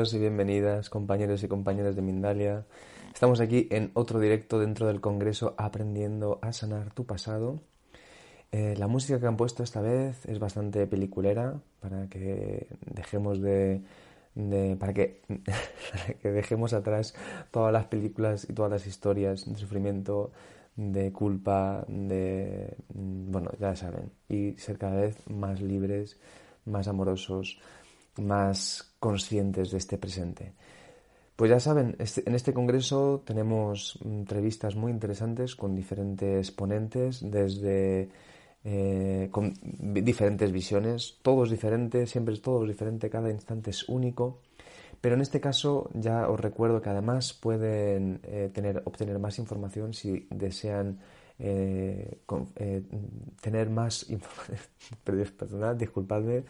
[0.00, 2.64] Bienvenidos y bienvenidas, compañeros y compañeras de Mindalia.
[3.12, 7.60] Estamos aquí en otro directo dentro del Congreso Aprendiendo a Sanar tu Pasado.
[8.50, 13.82] Eh, la música que han puesto esta vez es bastante peliculera para que dejemos de,
[14.78, 15.20] para, que,
[16.22, 17.14] que dejemos atrás
[17.50, 20.32] todas las películas y todas las historias de sufrimiento,
[20.76, 26.18] de culpa, de bueno, ya saben, y ser cada vez más libres,
[26.64, 27.60] más amorosos,
[28.16, 30.52] más conscientes de este presente.
[31.34, 38.10] Pues ya saben, este, en este congreso tenemos entrevistas muy interesantes con diferentes ponentes, desde
[38.62, 44.42] eh, con diferentes visiones, todos diferentes, siempre es todo diferente, cada instante es único.
[45.00, 49.94] Pero en este caso ya os recuerdo que además pueden eh, tener, obtener más información
[49.94, 50.98] si desean
[51.38, 52.18] eh,
[53.40, 54.58] tener más información.
[55.38, 56.44] Perdonad, disculpadme,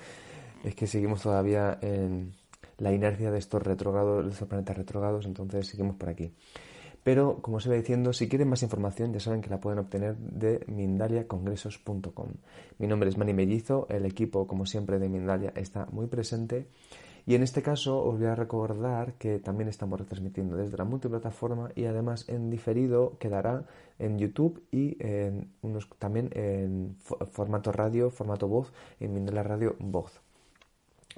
[0.65, 2.40] es que seguimos todavía en
[2.81, 6.33] la inercia de estos retrógrados, de estos planetas retrógrados, entonces seguimos por aquí.
[7.03, 10.17] Pero, como os iba diciendo, si quieren más información ya saben que la pueden obtener
[10.19, 12.29] de mindaliacongresos.com.
[12.79, 16.67] Mi nombre es Manny Mellizo, el equipo, como siempre, de Mindalia está muy presente.
[17.27, 21.71] Y en este caso os voy a recordar que también estamos retransmitiendo desde la multiplataforma
[21.75, 23.67] y además en diferido quedará
[23.99, 30.21] en YouTube y en unos, también en formato radio, formato voz, en Mindalia Radio Voz.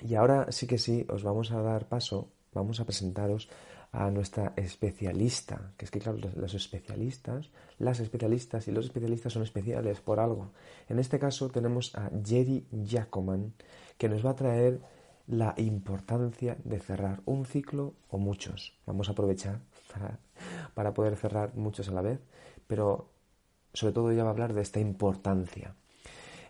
[0.01, 3.49] Y ahora sí que sí, os vamos a dar paso, vamos a presentaros
[3.93, 9.43] a nuestra especialista, que es que claro, los especialistas, las especialistas y los especialistas son
[9.43, 10.53] especiales por algo.
[10.89, 13.53] En este caso tenemos a Jerry Jacoman,
[13.99, 14.81] que nos va a traer
[15.27, 18.79] la importancia de cerrar un ciclo o muchos.
[18.87, 19.61] Vamos a aprovechar
[19.93, 20.19] para,
[20.75, 22.19] para poder cerrar muchos a la vez,
[22.67, 23.11] pero
[23.75, 25.75] sobre todo ella va a hablar de esta importancia.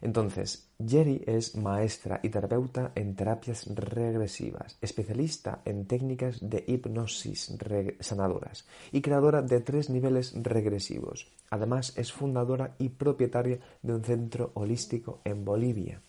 [0.00, 7.53] Entonces, Jerry es maestra y terapeuta en terapias regresivas, especialista en técnicas de hipnosis
[8.00, 11.26] sanadoras y creadora de tres niveles regresivos.
[11.50, 16.00] Además, es fundadora y propietaria de un centro holístico en Bolivia.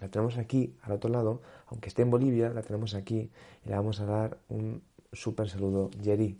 [0.00, 3.30] La tenemos aquí, al otro lado, aunque esté en Bolivia, la tenemos aquí
[3.64, 4.82] y le vamos a dar un
[5.12, 5.90] súper saludo.
[6.02, 6.36] Jerry,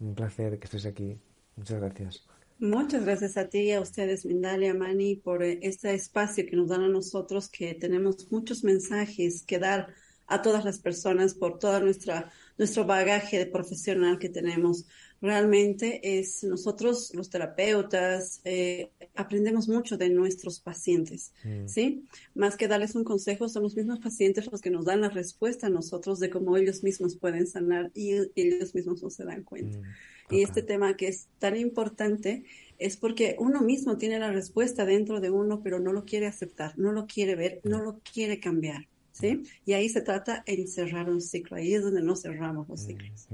[0.00, 1.18] un placer que estés aquí.
[1.56, 2.35] Muchas gracias.
[2.58, 6.68] Muchas gracias a ti y a ustedes, Mindalia, Mani, por eh, este espacio que nos
[6.68, 9.94] dan a nosotros, que tenemos muchos mensajes que dar
[10.26, 14.86] a todas las personas por todo nuestra, nuestro bagaje de profesional que tenemos.
[15.20, 21.68] Realmente es nosotros, los terapeutas, eh, aprendemos mucho de nuestros pacientes, mm.
[21.68, 22.04] ¿sí?
[22.34, 25.66] Más que darles un consejo, son los mismos pacientes los que nos dan la respuesta
[25.66, 29.78] a nosotros de cómo ellos mismos pueden sanar y ellos mismos no se dan cuenta.
[29.78, 29.84] Mm.
[30.30, 32.44] Y este tema que es tan importante
[32.78, 36.78] es porque uno mismo tiene la respuesta dentro de uno, pero no lo quiere aceptar,
[36.78, 38.86] no lo quiere ver, no lo quiere cambiar.
[39.12, 39.44] ¿Sí?
[39.64, 43.28] Y ahí se trata de encerrar un ciclo, ahí es donde no cerramos los ciclos.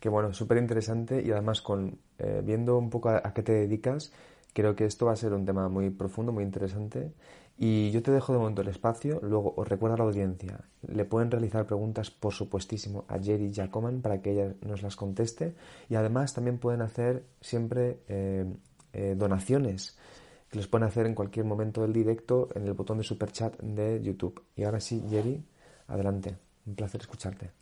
[0.00, 4.12] Qué bueno, súper interesante y además con eh, viendo un poco a, qué te dedicas,
[4.52, 7.12] creo que esto va a ser un tema muy profundo, muy interesante
[7.62, 11.04] y yo te dejo de momento el espacio, luego os recuerdo a la audiencia, le
[11.04, 15.54] pueden realizar preguntas por supuestísimo a Jerry Jacoman para que ella nos las conteste
[15.90, 18.46] y además también pueden hacer siempre eh,
[18.94, 19.98] eh, donaciones
[20.48, 23.54] que los pueden hacer en cualquier momento del directo en el botón de super chat
[23.60, 24.42] de YouTube.
[24.56, 25.44] Y ahora sí, Jerry,
[25.86, 27.59] adelante, un placer escucharte.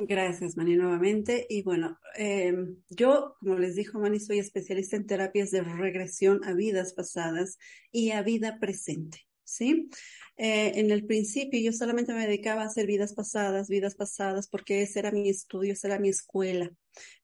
[0.00, 1.44] Gracias, Mani, nuevamente.
[1.48, 6.52] Y bueno, em, yo, como les dijo Mani, soy especialista en terapias de regresión a
[6.54, 7.58] vidas pasadas
[7.90, 9.90] y a vida presente, ¿sí?
[10.36, 14.82] Eh, en el principio yo solamente me dedicaba a hacer vidas pasadas, vidas pasadas, porque
[14.82, 16.70] ese era mi estudio, esa era mi escuela.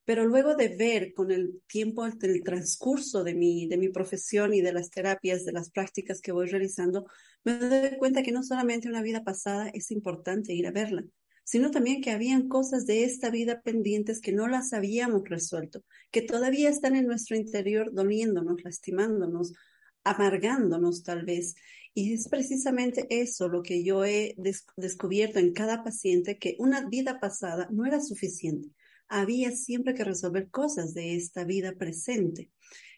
[0.05, 4.63] Pero luego de ver con el tiempo, el transcurso de mi, de mi profesión y
[4.63, 7.07] de las terapias, de las prácticas que voy realizando,
[7.45, 11.05] me doy cuenta que no solamente una vida pasada es importante ir a verla,
[11.45, 16.23] sino también que habían cosas de esta vida pendientes que no las habíamos resuelto, que
[16.23, 19.53] todavía están en nuestro interior doliéndonos, lastimándonos,
[20.03, 21.55] amargándonos tal vez.
[21.93, 24.35] Y es precisamente eso lo que yo he
[24.77, 28.71] descubierto en cada paciente, que una vida pasada no era suficiente.
[29.07, 32.51] Había siempre que resolver cosas de esta vida presente.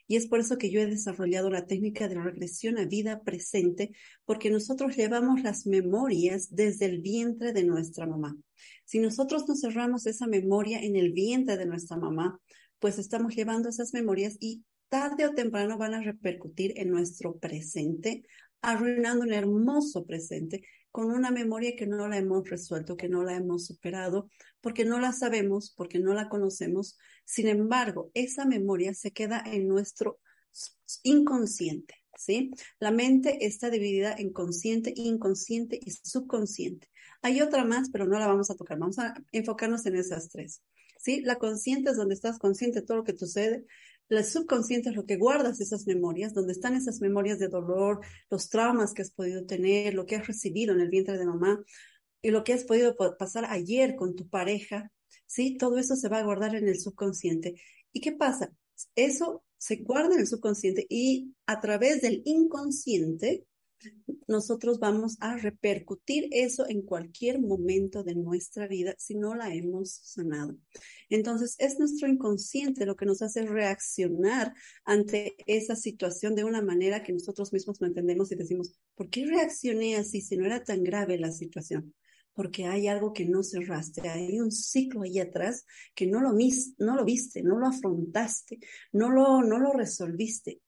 [0.07, 3.93] Y es por eso que yo he desarrollado la técnica de regresión a vida presente,
[4.25, 8.37] porque nosotros llevamos las memorias desde el vientre de nuestra mamá.
[8.85, 12.41] Si nosotros no cerramos esa memoria en el vientre de nuestra mamá,
[12.79, 18.23] pues estamos llevando esas memorias y tarde o temprano van a repercutir en nuestro presente,
[18.61, 20.63] arruinando un hermoso presente
[20.97, 24.31] con una memoria que no la hemos resuelto, que no la hemos superado,
[24.63, 26.97] porque no la sabemos, porque no la conocemos.
[27.27, 30.21] Sin embargo, esa memoria se queda en nuestro
[31.03, 31.97] inconsciente.
[32.17, 32.51] ¿sí?
[32.81, 36.89] La mente está dividida en consciente, inconsciente y subconsciente.
[37.21, 38.79] Hay otra más, pero no la vamos a tocar.
[38.79, 40.63] Vamos a enfocarnos en esas tres,
[40.99, 41.21] ¿sí?
[41.21, 43.67] La consciente es donde estás consciente de todo lo que sucede.
[44.09, 48.01] La subconsciente es lo que guardas esas memorias, donde están esas memorias de dolor,
[48.31, 51.65] los traumas que has podido tener, lo que has recibido en el vientre de mamá
[52.23, 54.93] y lo que has podido pasar ayer con tu pareja,
[55.27, 55.57] ¿sí?
[55.57, 57.55] Todo eso se va a guardar en el subconsciente.
[57.93, 58.53] ¿Y qué pasa?
[58.95, 63.45] Eso se guarda en el subconsciente y a través del inconsciente
[64.29, 69.93] nosotros vamos a repercutir eso en cualquier momento de nuestra vida si no la hemos
[70.03, 70.57] sanado.
[71.09, 77.03] Entonces, es nuestro inconsciente lo que nos hace reaccionar ante esa situación de una manera
[77.03, 80.83] que nosotros mismos no entendemos y decimos, ¿por qué reaccioné así si no era tan
[80.83, 81.95] grave la situación?
[82.37, 85.65] porque hay algo que no cerraste, hay un ciclo ahí atrás
[85.95, 86.35] que no lo,
[86.79, 88.59] no lo viste, no lo afrontaste,
[88.93, 90.61] no lo, no lo resolviste.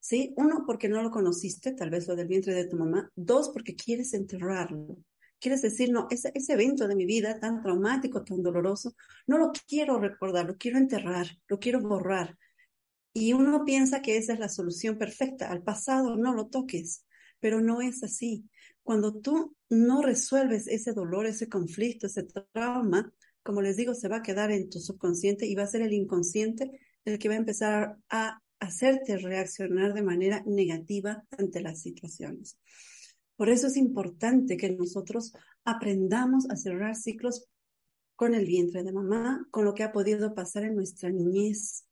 [0.00, 0.32] ¿Sí?
[0.36, 3.10] Uno, porque no lo conociste, tal vez lo del vientre de tu mamá.
[3.14, 4.96] Dos, porque quieres enterrarlo.
[5.38, 8.94] Quieres decir, no, ese, ese evento de mi vida tan traumático, tan doloroso,
[9.26, 12.36] no lo quiero recordar, lo quiero enterrar, lo quiero borrar.
[13.12, 15.50] Y uno piensa que esa es la solución perfecta.
[15.50, 17.04] Al pasado no lo toques,
[17.40, 18.48] pero no es así.
[18.82, 23.12] Cuando tú no resuelves ese dolor, ese conflicto, ese trauma,
[23.42, 25.92] como les digo, se va a quedar en tu subconsciente y va a ser el
[25.92, 26.70] inconsciente
[27.04, 32.58] el que va a empezar a hacerte reaccionar de manera negativa ante las situaciones.
[33.36, 35.32] Por eso es importante que nosotros
[35.64, 37.46] aprendamos a cerrar ciclos
[38.14, 41.86] con el vientre de mamá, con lo que ha podido pasar en nuestra niñez.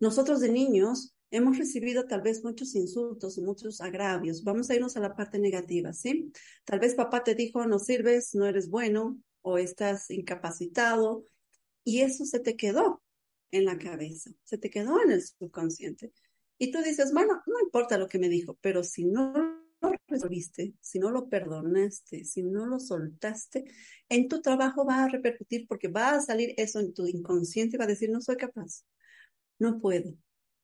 [0.00, 4.42] Nosotros de niños hemos recibido tal vez muchos insultos, muchos agravios.
[4.42, 6.32] Vamos a irnos a la parte negativa, ¿sí?
[6.64, 11.26] Tal vez papá te dijo, no sirves, no eres bueno o estás incapacitado
[11.84, 13.02] y eso se te quedó
[13.52, 16.12] en la cabeza, se te quedó en el subconsciente.
[16.58, 19.32] Y tú dices, bueno, no importa lo que me dijo, pero si no
[19.80, 23.64] lo resolviste, si no lo perdonaste, si no lo soltaste,
[24.08, 27.78] en tu trabajo va a repercutir porque va a salir eso en tu inconsciente y
[27.78, 28.84] va a decir, no soy capaz,
[29.58, 30.16] no puedo,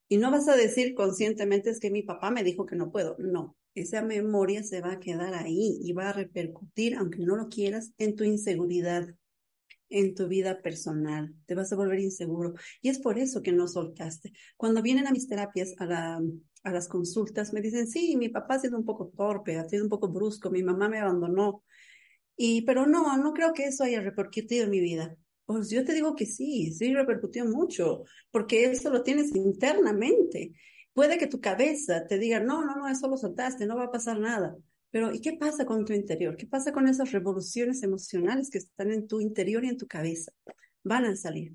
[0.09, 3.17] y no vas a decir conscientemente es que mi papá me dijo que no puedo.
[3.19, 7.49] No, esa memoria se va a quedar ahí y va a repercutir, aunque no lo
[7.49, 9.15] quieras, en tu inseguridad,
[9.91, 11.35] en tu vida personal.
[11.47, 12.55] Te vas a volver inseguro.
[12.83, 14.33] Y es por eso que no soltaste.
[14.57, 16.21] Cuando vienen a mis terapias, a, la,
[16.63, 19.85] a las consultas, me dicen, sí, mi papá ha sido un poco torpe, ha sido
[19.85, 21.63] un poco brusco, mi mamá me abandonó.
[22.37, 25.17] Y, pero no, no creo que eso haya repercutido en mi vida.
[25.45, 30.53] Pues yo te digo que sí, sí repercutió mucho, porque eso lo tienes internamente.
[30.93, 33.91] Puede que tu cabeza te diga, no, no, no, eso lo soltaste, no va a
[33.91, 34.57] pasar nada.
[34.91, 36.37] Pero ¿y qué pasa con tu interior?
[36.37, 40.33] ¿Qué pasa con esas revoluciones emocionales que están en tu interior y en tu cabeza?
[40.83, 41.55] Van a salir.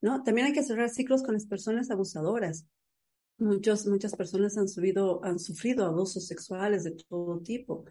[0.00, 0.22] ¿No?
[0.22, 2.66] También hay que cerrar ciclos con las personas abusadoras.
[3.38, 7.84] Muchos, muchas personas han, sufrido abusos sexuales de todo tipo.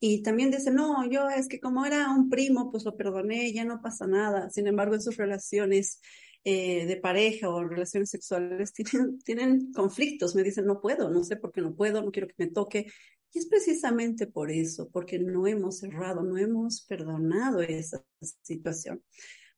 [0.00, 3.64] Y también dice, no, yo es que como era un primo, pues lo perdoné, ya
[3.64, 4.50] no pasa nada.
[4.50, 6.00] Sin embargo, en sus relaciones
[6.44, 10.34] eh, de pareja o relaciones sexuales tienen, tienen conflictos.
[10.34, 12.86] Me dicen, no puedo, no sé por qué no puedo, no quiero que me toque.
[13.34, 18.04] Y es precisamente por eso, porque no hemos cerrado, no hemos perdonado esa
[18.42, 19.02] situación.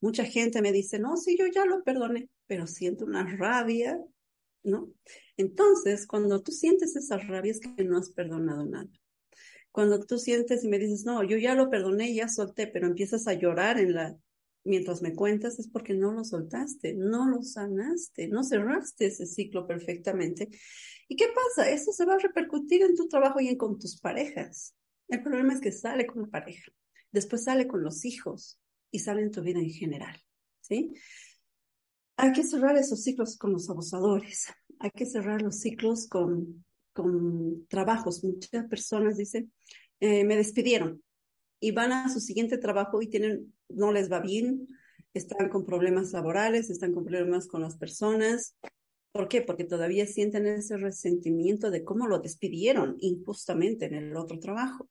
[0.00, 4.02] Mucha gente me dice, no, sí, yo ya lo perdoné, pero siento una rabia,
[4.62, 4.90] ¿no?
[5.36, 8.88] Entonces, cuando tú sientes esa rabia es que no has perdonado nada.
[9.72, 13.26] Cuando tú sientes y me dices, no, yo ya lo perdoné, ya solté, pero empiezas
[13.26, 14.16] a llorar en la,
[14.66, 19.66] mientras me cuentas, es porque no lo soltaste, no lo sanaste, no cerraste ese ciclo
[19.66, 20.48] perfectamente.
[21.08, 21.70] ¿Y qué pasa?
[21.70, 24.74] Eso se va a repercutir en tu trabajo y en con tus parejas.
[25.08, 26.72] El problema es que sale con la pareja,
[27.12, 28.58] después sale con los hijos
[28.90, 30.20] y sale en tu vida en general,
[30.60, 30.92] ¿sí?
[32.16, 34.46] Hay que cerrar esos ciclos con los abusadores,
[34.80, 36.64] hay que cerrar los ciclos con
[36.96, 38.24] con trabajos.
[38.24, 39.52] Muchas personas dicen,
[40.00, 41.02] eh, me despidieron
[41.60, 44.68] y van a su siguiente trabajo y tienen, no les va bien,
[45.14, 48.56] están con problemas laborales, están con problemas con las personas.
[49.12, 49.40] ¿Por qué?
[49.42, 54.88] Porque todavía sienten ese resentimiento de cómo lo despidieron injustamente en el otro trabajo.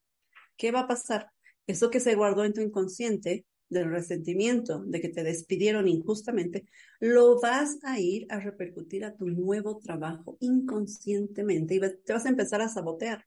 [0.56, 1.30] ¿Qué va a pasar?
[1.66, 6.64] Eso que se guardó en tu inconsciente del resentimiento de que te despidieron injustamente,
[7.00, 12.28] lo vas a ir a repercutir a tu nuevo trabajo inconscientemente y te vas a
[12.28, 13.26] empezar a sabotear.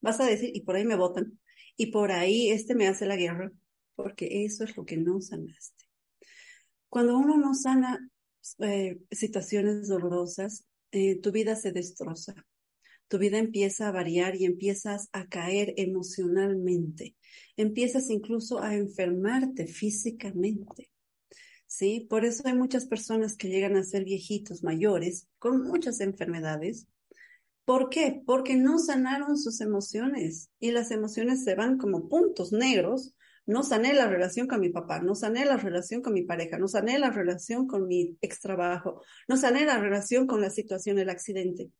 [0.00, 1.38] Vas a decir, y por ahí me votan,
[1.76, 3.52] y por ahí este me hace la guerra,
[3.94, 5.84] porque eso es lo que no sanaste.
[6.88, 8.10] Cuando uno no sana
[8.58, 12.34] eh, situaciones dolorosas, eh, tu vida se destroza
[13.10, 17.16] tu vida empieza a variar y empiezas a caer emocionalmente,
[17.56, 20.92] empiezas incluso a enfermarte físicamente.
[21.66, 22.06] ¿Sí?
[22.08, 26.86] Por eso hay muchas personas que llegan a ser viejitos mayores con muchas enfermedades,
[27.64, 28.20] ¿Por qué?
[28.26, 33.14] Porque no sanaron sus emociones y las emociones se van como puntos negros.
[33.46, 36.68] No sané la relación con mi papá, no sané la relación con mi pareja, no
[36.68, 41.10] sané la relación con mi ex trabajo, no sané la relación con la situación, el
[41.10, 41.70] accidente.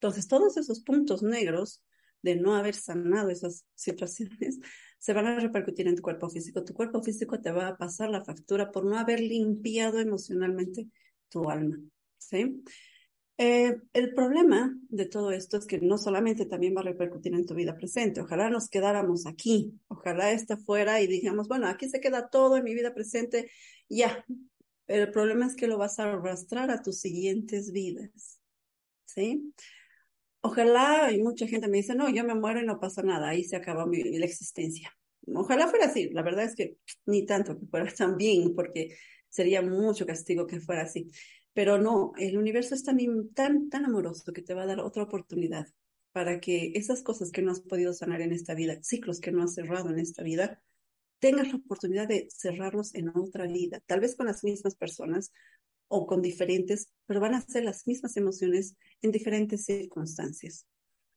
[0.00, 1.82] Entonces, todos esos puntos negros
[2.22, 4.58] de no haber sanado esas situaciones
[4.98, 6.64] se van a repercutir en tu cuerpo físico.
[6.64, 10.88] Tu cuerpo físico te va a pasar la factura por no haber limpiado emocionalmente
[11.28, 11.78] tu alma.
[12.18, 12.62] ¿sí?
[13.36, 17.46] Eh, el problema de todo esto es que no solamente también va a repercutir en
[17.46, 22.00] tu vida presente, ojalá nos quedáramos aquí, ojalá esta fuera y digamos, bueno, aquí se
[22.00, 23.50] queda todo en mi vida presente,
[23.88, 24.24] ya.
[24.86, 28.40] El problema es que lo vas a arrastrar a tus siguientes vidas.
[29.06, 29.52] ¿Sí?
[30.42, 33.44] Ojalá, y mucha gente me dice, no, yo me muero y no pasa nada, ahí
[33.44, 34.94] se acaba mi, la existencia.
[35.26, 36.76] Ojalá fuera así, la verdad es que
[37.06, 38.94] ni tanto que fuera tan bien, porque
[39.28, 41.08] sería mucho castigo que fuera así.
[41.54, 42.98] Pero no, el universo es tan,
[43.32, 45.68] tan, amoroso que te va a dar otra oportunidad
[46.12, 49.42] para que esas cosas que no has podido sanar en esta vida, ciclos que no
[49.42, 50.60] has cerrado en esta vida,
[51.20, 55.32] tengas la oportunidad de cerrarlos en otra vida, tal vez con las mismas personas
[55.86, 60.66] o con diferentes, pero van a ser las mismas emociones en diferentes circunstancias.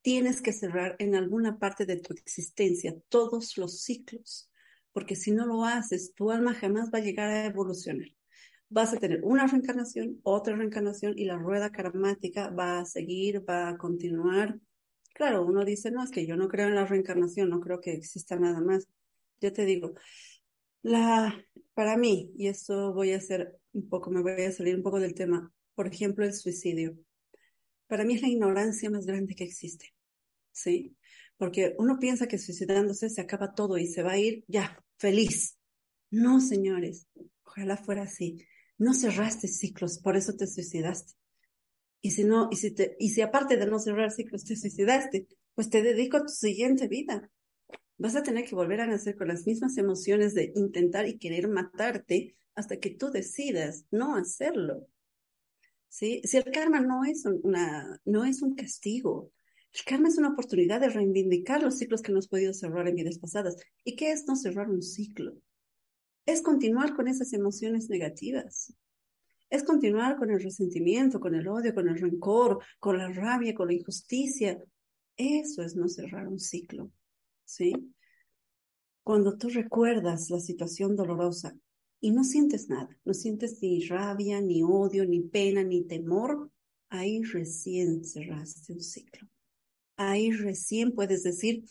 [0.04, 4.50] Tienes que cerrar en alguna parte de tu existencia todos los ciclos,
[4.94, 8.17] porque si no lo haces, tu alma jamás va a llegar a evolucionar
[8.70, 13.70] vas a tener una reencarnación, otra reencarnación y la rueda karmática va a seguir, va
[13.70, 14.60] a continuar.
[15.14, 17.94] Claro, uno dice, no, es que yo no creo en la reencarnación, no creo que
[17.94, 18.88] exista nada más.
[19.42, 19.94] Yo te digo,
[20.84, 21.34] la,
[21.74, 25.00] para mí, y esto voy a hacer un poco, me voy a salir un poco
[25.00, 26.98] del tema, por ejemplo, el suicidio.
[27.88, 29.94] Para mí es la ignorancia más grande que existe,
[30.52, 30.96] ¿sí?
[31.38, 35.58] Porque uno piensa que suicidándose se acaba todo y se va a ir ya, feliz.
[36.10, 37.08] No, señores,
[37.44, 38.46] ojalá fuera así
[38.78, 41.14] no cerraste ciclos, por eso te suicidaste.
[42.02, 45.28] Y si no, y si te, y si aparte de no cerrar ciclos te suicidaste,
[45.56, 47.30] pues te dedico a tu siguiente vida.
[47.98, 51.48] Vas a tener que volver a nacer con las mismas emociones de intentar y querer
[51.48, 54.88] matarte hasta que tú decidas no hacerlo.
[55.90, 56.22] ¿Sí?
[56.24, 59.32] Si el karma no es una, no es un castigo,
[59.74, 63.20] el karma es una oportunidad de reivindicar los ciclos que has podido cerrar en vidas
[63.20, 63.58] pasadas.
[63.84, 65.36] ¿Y qué es no cerrar un ciclo?
[66.28, 68.74] Es continuar con esas emociones negativas.
[69.50, 73.68] Es continuar con el resentimiento, con el odio, con el rencor, con la rabia, con
[73.68, 74.62] la injusticia.
[75.16, 76.92] Eso es no cerrar un ciclo,
[77.46, 77.74] ¿sí?
[79.04, 81.56] Cuando tú recuerdas la situación dolorosa
[82.02, 86.52] y no sientes nada, no sientes ni rabia, ni odio, ni pena, ni temor,
[86.90, 89.30] ahí recién cerraste un ciclo.
[89.96, 91.64] Ahí recién puedes decir,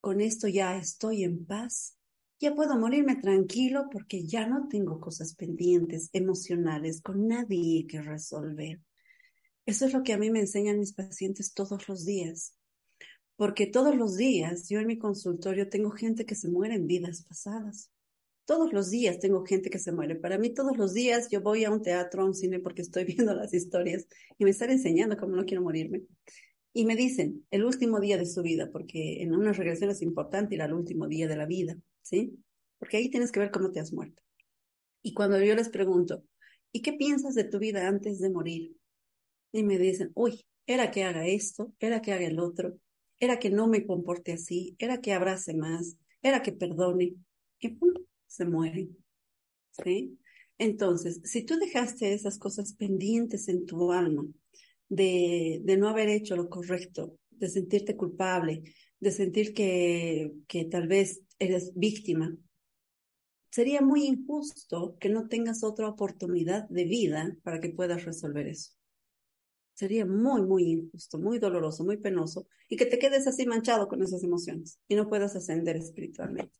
[0.00, 1.97] con esto ya estoy en paz
[2.40, 8.80] ya puedo morirme tranquilo porque ya no tengo cosas pendientes, emocionales, con nadie que resolver.
[9.66, 12.54] Eso es lo que a mí me enseñan mis pacientes todos los días.
[13.36, 17.22] Porque todos los días yo en mi consultorio tengo gente que se muere en vidas
[17.22, 17.90] pasadas.
[18.44, 20.16] Todos los días tengo gente que se muere.
[20.16, 23.04] Para mí todos los días yo voy a un teatro, a un cine porque estoy
[23.04, 24.06] viendo las historias
[24.38, 26.02] y me están enseñando cómo no quiero morirme.
[26.78, 30.54] Y me dicen el último día de su vida, porque en una regresión es importante
[30.54, 31.76] ir al último día de la vida.
[32.02, 32.38] ¿sí?
[32.78, 34.22] Porque ahí tienes que ver cómo te has muerto.
[35.02, 36.22] Y cuando yo les pregunto,
[36.70, 38.76] ¿y qué piensas de tu vida antes de morir?
[39.50, 42.78] Y me dicen, uy, era que haga esto, era que haga el otro,
[43.18, 47.16] era que no me comporte así, era que abrace más, era que perdone,
[47.58, 47.92] y pum,
[48.28, 48.96] se mueren.
[49.72, 50.16] ¿Sí?
[50.58, 54.28] Entonces, si tú dejaste esas cosas pendientes en tu alma,
[54.88, 58.62] de, no haber hecho lo correcto, de sentirte culpable,
[59.00, 62.36] de sentir que, que tal vez eres víctima.
[63.50, 68.72] Sería muy injusto que no tengas otra oportunidad de vida para que puedas resolver eso.
[69.74, 74.02] Sería muy, muy injusto, muy doloroso, muy penoso y que te quedes así manchado con
[74.02, 76.58] esas emociones y no puedas ascender espiritualmente.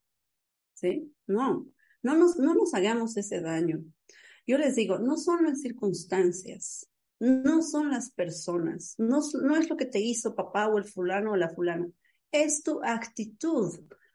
[0.75, 1.13] ¿Sí?
[1.27, 1.67] No,
[2.03, 3.85] no nos, no nos hagamos ese daño.
[4.47, 6.89] Yo les digo, no son las circunstancias,
[7.21, 11.37] no son las personas, no, es lo que te hizo papá o el fulano o
[11.37, 11.89] la fulana,
[12.31, 13.73] es tu actitud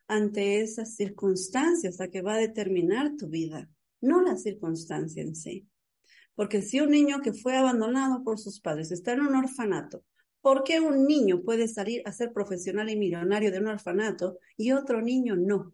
[0.07, 3.69] ante esas circunstancias la que va a determinar tu vida,
[4.01, 5.67] no la circunstancia en sí.
[6.35, 10.03] Porque si un niño que fue abandonado por sus padres está en un orfanato,
[10.41, 14.71] ¿por qué un niño puede salir a ser profesional y millonario de un orfanato y
[14.71, 15.73] otro niño no?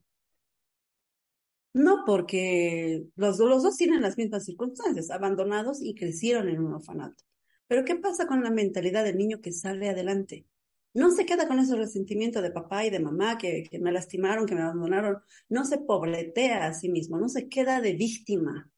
[1.73, 7.23] No porque los, los dos tienen las mismas circunstancias, abandonados y crecieron en un orfanato.
[7.67, 10.45] Pero ¿qué pasa con la mentalidad del niño que sale adelante?
[10.93, 14.47] No se queda con ese resentimiento de papá y de mamá que, que me lastimaron,
[14.47, 15.19] que me abandonaron.
[15.47, 18.71] No se pobletea a sí mismo, no se queda de víctima.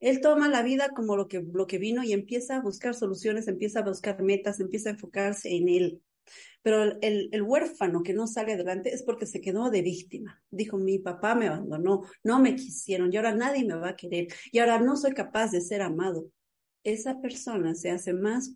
[0.00, 3.48] Él toma la vida como lo que, lo que vino y empieza a buscar soluciones,
[3.48, 6.02] empieza a buscar metas, empieza a enfocarse en él.
[6.62, 10.42] Pero el, el, huérfano que no sale adelante es porque se quedó de víctima.
[10.50, 14.28] Dijo, mi papá me abandonó, no me quisieron y ahora nadie me va a querer
[14.52, 16.30] y ahora no soy capaz de ser amado.
[16.84, 18.54] Esa persona se hace más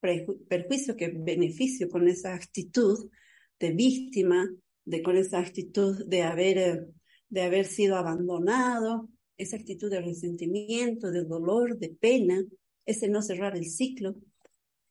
[0.00, 3.10] perjuicio que beneficio con esa actitud
[3.58, 4.48] de víctima,
[4.84, 6.86] de con esa actitud de haber, eh,
[7.28, 12.42] de haber sido abandonado, esa actitud de resentimiento, de dolor, de pena,
[12.86, 14.14] ese no cerrar el ciclo.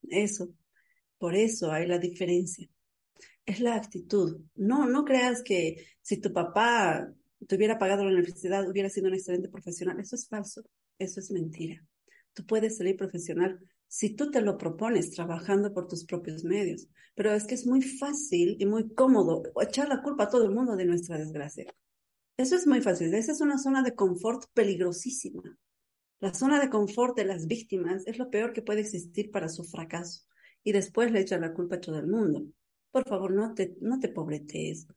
[0.10, 0.54] Eso,
[1.26, 2.70] por eso hay la diferencia.
[3.48, 4.42] Es la actitud.
[4.54, 7.12] No, no creas que si tu papá
[7.48, 10.00] te hubiera pagado la universidad, hubiera sido un excelente profesional.
[10.00, 10.62] Eso es falso.
[11.00, 11.84] Eso es mentira.
[12.34, 16.90] Tú puedes salir profesional si tú te lo propones trabajando por tus propios medios.
[17.16, 20.54] Pero es que es muy fácil y muy cómodo echar la culpa a todo el
[20.54, 21.66] mundo de nuestra desgracia.
[22.38, 23.12] Eso es muy fácil.
[23.16, 25.58] Esa es una zona de confort peligrosísima.
[26.20, 29.64] La zona de confort de las víctimas es lo peor que puede existir para su
[29.64, 30.22] fracaso.
[30.66, 32.44] Y después le echan la culpa a todo el mundo.
[32.92, 34.88] Por favor, no te, no te pobretes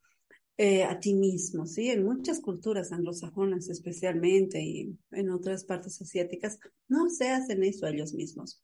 [0.57, 1.91] eh, a ti mismo, ¿sí?
[1.91, 6.59] En muchas culturas anglosajonas especialmente y en otras partes asiáticas,
[6.89, 8.61] no se hacen eso a ellos mismos.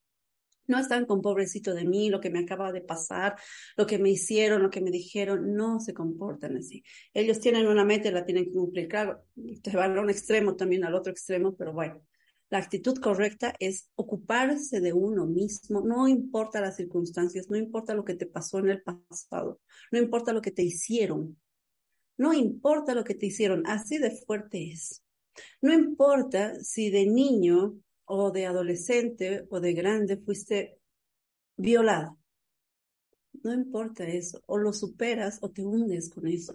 [0.66, 3.37] No están con pobrecito de mí, lo que me acaba de pasar,
[3.76, 6.82] lo que me hicieron, lo que me dijeron, no se comportan así.
[7.12, 8.88] Ellos tienen una meta y la tienen que cumplir.
[8.88, 9.23] Claro,
[9.62, 12.00] te van a un extremo también al otro extremo, pero bueno,
[12.51, 18.05] la actitud correcta es ocuparse de uno mismo, no importa las circunstancias, no importa lo
[18.05, 19.61] que te pasó en el pasado,
[19.91, 21.41] no importa lo que te hicieron,
[22.17, 25.02] no importa lo que te hicieron, así de fuerte es.
[25.61, 30.78] No importa si de niño o de adolescente o de grande fuiste
[31.57, 32.19] violado.
[33.43, 36.54] No importa eso, o lo superas o te hundes con eso.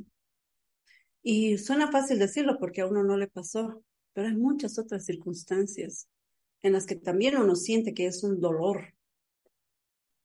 [1.22, 3.84] Y suena fácil decirlo porque a uno no le pasó,
[4.20, 6.10] pero hay muchas otras circunstancias
[6.62, 8.94] en las que también uno siente que es un dolor.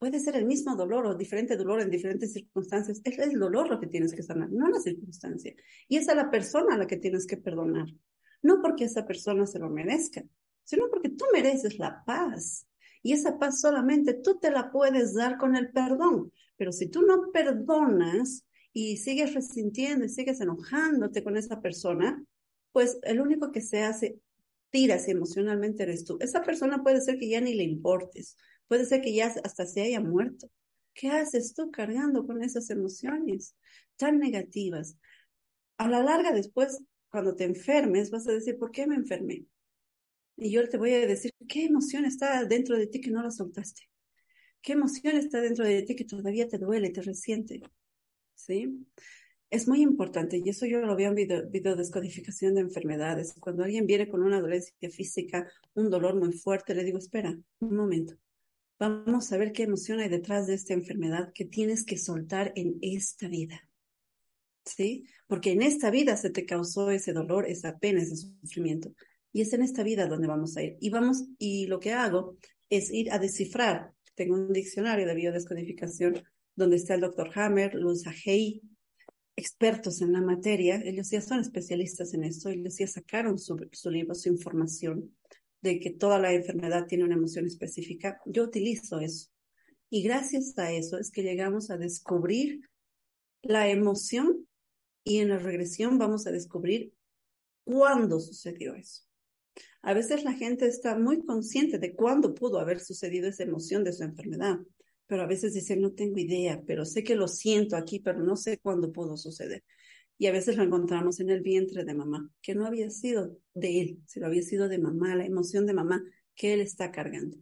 [0.00, 3.00] Puede ser el mismo dolor o diferente dolor en diferentes circunstancias.
[3.04, 5.54] Es el dolor lo que tienes que sanar, no la circunstancia.
[5.86, 7.86] Y es a la persona a la que tienes que perdonar.
[8.42, 10.24] No porque esa persona se lo merezca,
[10.64, 12.66] sino porque tú mereces la paz.
[13.00, 16.32] Y esa paz solamente tú te la puedes dar con el perdón.
[16.56, 22.20] Pero si tú no perdonas y sigues resintiendo y sigues enojándote con esa persona,
[22.74, 24.18] pues el único que se hace
[24.70, 26.18] tiras emocionalmente eres tú.
[26.20, 29.82] Esa persona puede ser que ya ni le importes, puede ser que ya hasta se
[29.82, 30.50] haya muerto.
[30.92, 33.54] ¿Qué haces tú cargando con esas emociones
[33.94, 34.96] tan negativas?
[35.78, 39.44] A la larga, después, cuando te enfermes, vas a decir, ¿por qué me enfermé?
[40.36, 43.30] Y yo te voy a decir, ¿qué emoción está dentro de ti que no la
[43.30, 43.82] soltaste?
[44.62, 47.62] ¿Qué emoción está dentro de ti que todavía te duele, te resiente?
[48.34, 48.84] ¿Sí?
[49.50, 53.34] Es muy importante, y eso yo lo veo en video, video descodificación de enfermedades.
[53.38, 57.76] Cuando alguien viene con una dolencia física, un dolor muy fuerte, le digo, espera, un
[57.76, 58.14] momento.
[58.78, 62.78] Vamos a ver qué emoción hay detrás de esta enfermedad que tienes que soltar en
[62.82, 63.60] esta vida.
[64.64, 65.04] ¿Sí?
[65.26, 68.92] Porque en esta vida se te causó ese dolor, esa pena, ese sufrimiento.
[69.32, 70.76] Y es en esta vida donde vamos a ir.
[70.80, 72.36] Y vamos, y lo que hago
[72.70, 73.92] es ir a descifrar.
[74.14, 76.22] Tengo un diccionario de biodescodificación
[76.56, 78.62] donde está el doctor Hammer, Luz Hay,
[79.36, 80.80] expertos en la materia.
[80.84, 82.48] Ellos ya son especialistas en esto.
[82.48, 85.14] Ellos ya sacaron su, su libro, su información
[85.60, 88.20] de que toda la enfermedad tiene una emoción específica.
[88.26, 89.30] Yo utilizo eso.
[89.90, 92.68] Y gracias a eso es que llegamos a descubrir
[93.42, 94.46] la emoción
[95.04, 96.92] y en la regresión vamos a descubrir
[97.64, 99.02] cuándo sucedió eso.
[99.82, 103.92] A veces la gente está muy consciente de cuándo pudo haber sucedido esa emoción de
[103.92, 104.58] su enfermedad,
[105.06, 108.36] pero a veces dice, no tengo idea, pero sé que lo siento aquí, pero no
[108.36, 109.62] sé cuándo pudo suceder.
[110.16, 113.80] Y a veces lo encontramos en el vientre de mamá, que no había sido de
[113.80, 116.02] él, sino había sido de mamá, la emoción de mamá
[116.34, 117.36] que él está cargando.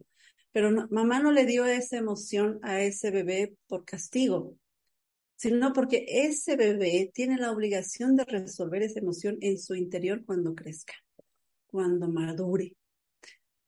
[0.51, 4.57] Pero mamá no le dio esa emoción a ese bebé por castigo,
[5.35, 10.53] sino porque ese bebé tiene la obligación de resolver esa emoción en su interior cuando
[10.53, 10.93] crezca
[11.73, 12.75] cuando madure.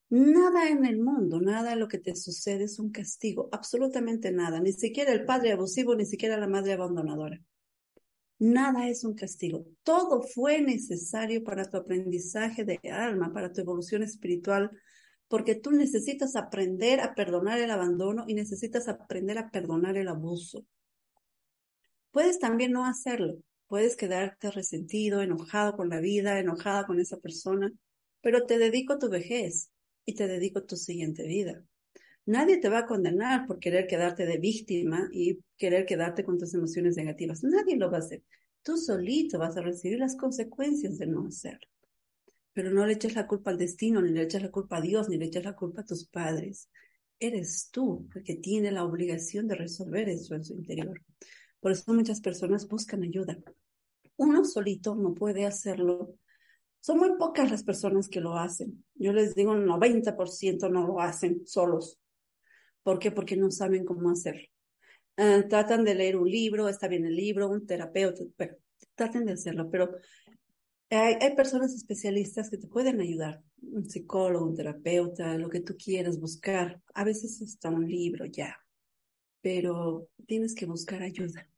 [0.10, 4.60] Nada en el mundo, nada de lo que te sucede es un castigo, absolutamente nada,
[4.60, 7.41] ni siquiera el padre abusivo, ni siquiera la madre abandonadora.
[8.38, 9.65] Nada es un castigo.
[9.84, 14.72] Todo fue necesario para tu aprendizaje de alma, para tu evolución espiritual,
[15.28, 20.65] porque tú necesitas aprender a perdonar el abandono y necesitas aprender a perdonar el abuso.
[22.12, 23.38] Puedes también no hacerlo.
[23.68, 27.72] Puedes quedarte resentido, enojado con la vida, enojada con esa persona,
[28.22, 29.72] pero te dedico tu vejez
[30.06, 31.63] y te dedico tu siguiente vida.
[32.26, 36.54] Nadie te va a condenar por querer quedarte de víctima y querer quedarte con tus
[36.54, 37.44] emociones negativas.
[37.44, 38.24] Nadie lo va a hacer.
[38.63, 41.68] Tú solito vas a recibir las consecuencias de no hacerlo.
[42.54, 45.10] pero no le eches la culpa al destino, ni le eches la culpa a Dios,
[45.10, 46.70] ni le eches la culpa a tus padres.
[47.20, 51.02] Eres tú el que tiene la obligación de resolver eso en su interior.
[51.60, 53.38] Por eso muchas personas buscan ayuda.
[54.18, 56.15] Uno solito no puede hacerlo.
[56.86, 58.86] Son muy pocas las personas que lo hacen.
[58.93, 62.00] Yo les digo, un 90% no lo hacen solos.
[62.84, 63.10] ¿Por qué?
[63.10, 64.48] Porque no saben cómo hacerlo.
[65.17, 68.58] Ah, tratan de leer un libro, está bien el libro, un terapeuta, pero
[68.93, 69.95] traten de hacerlo, pero
[70.91, 75.76] hay, hay, personas especialistas que te pueden ayudar, un psicólogo, un terapeuta, lo que tú
[75.76, 76.84] quieras buscar.
[76.93, 78.60] A veces está un libro ya,
[79.41, 81.50] pero tienes que buscar ayuda.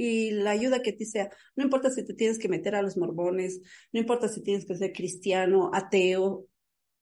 [0.00, 2.96] Y la ayuda que te sea, no importa si te tienes que meter a los
[2.96, 3.60] mormones,
[3.92, 6.46] no importa si tienes que ser cristiano, ateo,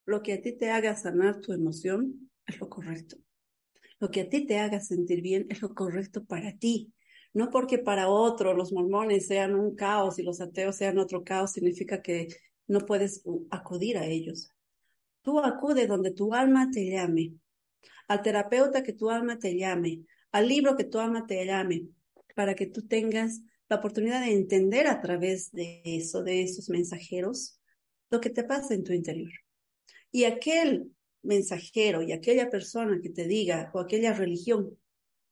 [0.07, 3.19] lo que a ti te haga sanar tu emoción es lo correcto.
[4.01, 6.91] Lo que a ti te haga sentir bien es lo correcto para ti.
[7.35, 11.53] No porque para otro los mormones sean un caos y los ateos sean otro caos,
[11.53, 12.29] significa que
[12.67, 14.55] no puedes acudir a ellos.
[15.21, 17.35] Tú acude donde tu alma te llame,
[18.09, 20.01] al terapeuta que tu alma te llame,
[20.33, 21.89] al libro que tu alma te llame,
[22.37, 27.59] para que tú tengas la oportunidad de entender a través de eso, de esos mensajeros,
[28.11, 29.33] lo que te pasa en tu interior.
[30.13, 34.79] Y aquel mensajero y aquella persona que te diga, o aquella religión,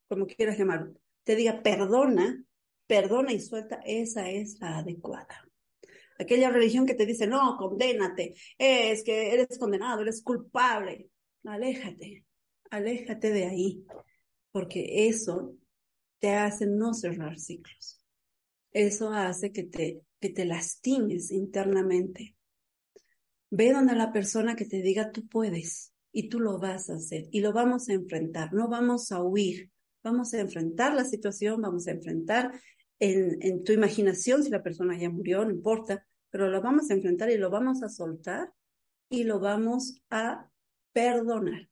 [0.08, 2.42] como quieras llamarlo, te diga perdona,
[2.86, 5.46] perdona y suelta, esa es la adecuada.
[6.18, 11.10] Aquella religión que te dice, no, condénate, es que eres condenado, eres culpable,
[11.44, 12.24] aléjate,
[12.70, 13.84] aléjate de ahí,
[14.52, 15.54] porque eso
[16.24, 18.02] te hace no cerrar ciclos.
[18.72, 22.34] Eso hace que te, que te lastimes internamente.
[23.50, 27.28] Ve donde la persona que te diga tú puedes y tú lo vas a hacer
[27.30, 29.70] y lo vamos a enfrentar, no vamos a huir,
[30.02, 32.58] vamos a enfrentar la situación, vamos a enfrentar
[32.98, 36.94] en, en tu imaginación si la persona ya murió, no importa, pero lo vamos a
[36.94, 38.50] enfrentar y lo vamos a soltar
[39.10, 40.48] y lo vamos a
[40.94, 41.68] perdonar.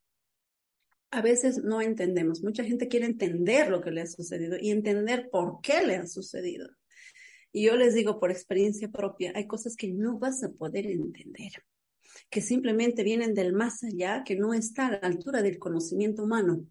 [1.13, 5.29] A veces no entendemos, mucha gente quiere entender lo que le ha sucedido y entender
[5.31, 6.69] por qué le ha sucedido.
[7.53, 11.53] Y yo les digo por experiencia propia, hay cosas que no vas a poder entender
[12.31, 16.67] que simplemente vienen del más allá, que no está a la altura del conocimiento humano.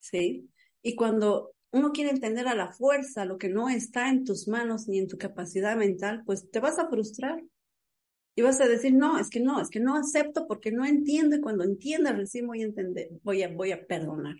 [0.00, 0.50] ¿Sí?
[0.82, 4.88] Y cuando uno quiere entender a la fuerza lo que no está en tus manos
[4.88, 7.42] ni en tu capacidad mental, pues te vas a frustrar.
[8.34, 11.36] Y vas a decir, no, es que no, es que no acepto porque no entiendo
[11.36, 14.36] y cuando entienda recién voy a entender, voy a, voy a perdonar.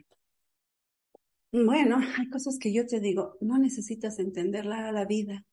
[1.53, 5.45] Bueno, hay cosas que yo te digo, no necesitas entenderla a la vida.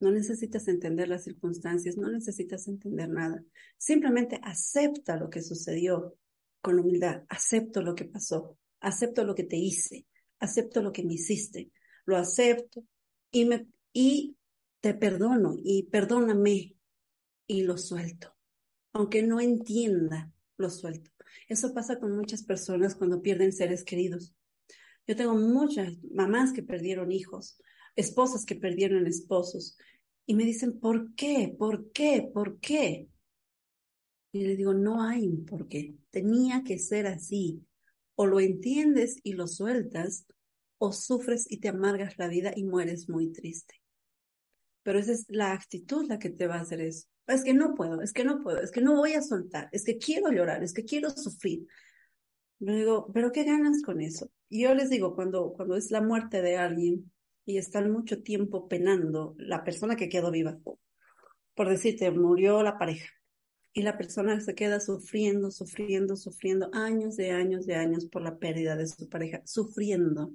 [0.00, 3.44] No necesitas entender las circunstancias, no necesitas entender nada.
[3.76, 6.16] Simplemente acepta lo que sucedió
[6.62, 7.24] con humildad.
[7.28, 10.06] Acepto lo que pasó, acepto lo que te hice,
[10.38, 11.70] acepto lo que me hiciste.
[12.06, 12.82] Lo acepto
[13.30, 14.36] y, me, y
[14.80, 16.74] te perdono y perdóname
[17.50, 18.32] y lo suelto.
[18.92, 21.10] Aunque no entienda, lo suelto.
[21.48, 24.36] Eso pasa con muchas personas cuando pierden seres queridos.
[25.04, 27.60] Yo tengo muchas mamás que perdieron hijos,
[27.96, 29.76] esposas que perdieron esposos
[30.26, 31.52] y me dicen, ¿por qué?
[31.58, 32.30] ¿Por qué?
[32.32, 33.08] ¿Por qué?
[34.30, 35.96] Y le digo, no hay un por qué.
[36.10, 37.66] Tenía que ser así.
[38.14, 40.24] O lo entiendes y lo sueltas,
[40.78, 43.79] o sufres y te amargas la vida y mueres muy triste.
[44.82, 47.06] Pero esa es la actitud la que te va a hacer eso.
[47.26, 49.84] Es que no puedo, es que no puedo, es que no voy a soltar, es
[49.84, 51.66] que quiero llorar, es que quiero sufrir.
[52.58, 54.30] Le digo, ¿pero qué ganas con eso?
[54.48, 57.10] Y yo les digo, cuando, cuando es la muerte de alguien,
[57.50, 60.58] y están mucho tiempo penando la persona que quedó viva.
[61.54, 63.08] Por decirte, murió la pareja
[63.72, 68.38] y la persona se queda sufriendo, sufriendo, sufriendo años de años de años por la
[68.38, 70.32] pérdida de su pareja, sufriendo.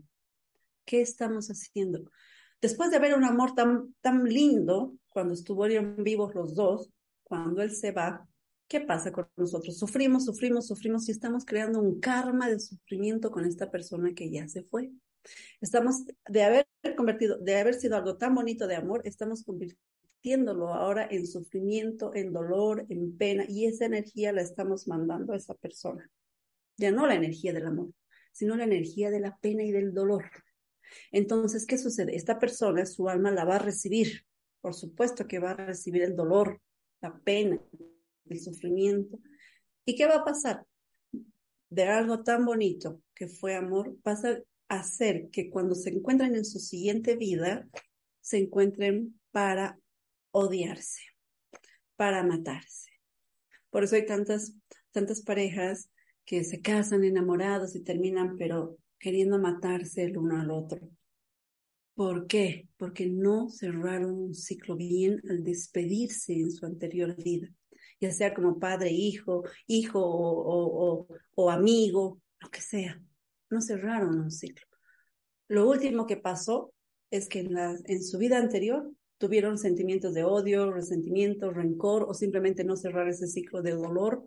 [0.86, 2.12] ¿Qué estamos haciendo?
[2.62, 6.90] Después de haber un amor tan, tan lindo, cuando estuvieron vivos los dos,
[7.24, 8.28] cuando él se va,
[8.68, 9.78] ¿qué pasa con nosotros?
[9.78, 14.48] Sufrimos, sufrimos, sufrimos y estamos creando un karma de sufrimiento con esta persona que ya
[14.48, 14.92] se fue.
[15.62, 21.08] Estamos, de haber convertido, de haber sido algo tan bonito de amor, estamos convirtiéndolo ahora
[21.10, 26.10] en sufrimiento, en dolor, en pena, y esa energía la estamos mandando a esa persona.
[26.78, 27.92] Ya no la energía del amor,
[28.32, 30.26] sino la energía de la pena y del dolor.
[31.12, 32.16] Entonces, ¿qué sucede?
[32.16, 34.26] Esta persona, su alma la va a recibir.
[34.62, 36.62] Por supuesto que va a recibir el dolor,
[37.02, 37.62] la pena,
[38.26, 39.20] el sufrimiento.
[39.86, 40.66] ¿Y qué va a pasar?
[41.70, 46.60] De algo tan bonito que fue amor, pasa hacer que cuando se encuentren en su
[46.60, 47.68] siguiente vida,
[48.22, 49.80] se encuentren para
[50.32, 51.02] odiarse,
[51.96, 52.92] para matarse.
[53.70, 54.54] Por eso hay tantas,
[54.92, 55.90] tantas parejas
[56.26, 60.80] que se casan enamorados y terminan, pero queriendo matarse el uno al otro.
[61.94, 62.68] ¿Por qué?
[62.76, 67.48] Porque no cerraron un ciclo bien al despedirse en su anterior vida.
[68.02, 73.00] ya sea como padre, hijo, hijo o, amigo, lo que sea.
[73.52, 74.66] No cerraron un ciclo.
[75.50, 76.74] Lo último que pasó
[77.12, 82.64] es que en, en su vida anterior tuvieron sentimientos de odio, resentimiento, rencor o simplemente
[82.64, 84.24] no cerrar ese ciclo de dolor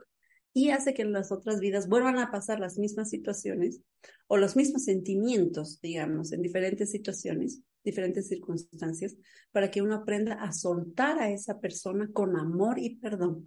[0.52, 3.80] y hace que en las otras vidas vuelvan a pasar las mismas situaciones
[4.26, 9.16] o los mismos sentimientos, digamos, en diferentes situaciones, diferentes circunstancias,
[9.52, 13.44] para que uno aprenda a soltar a esa persona con amor y perdón.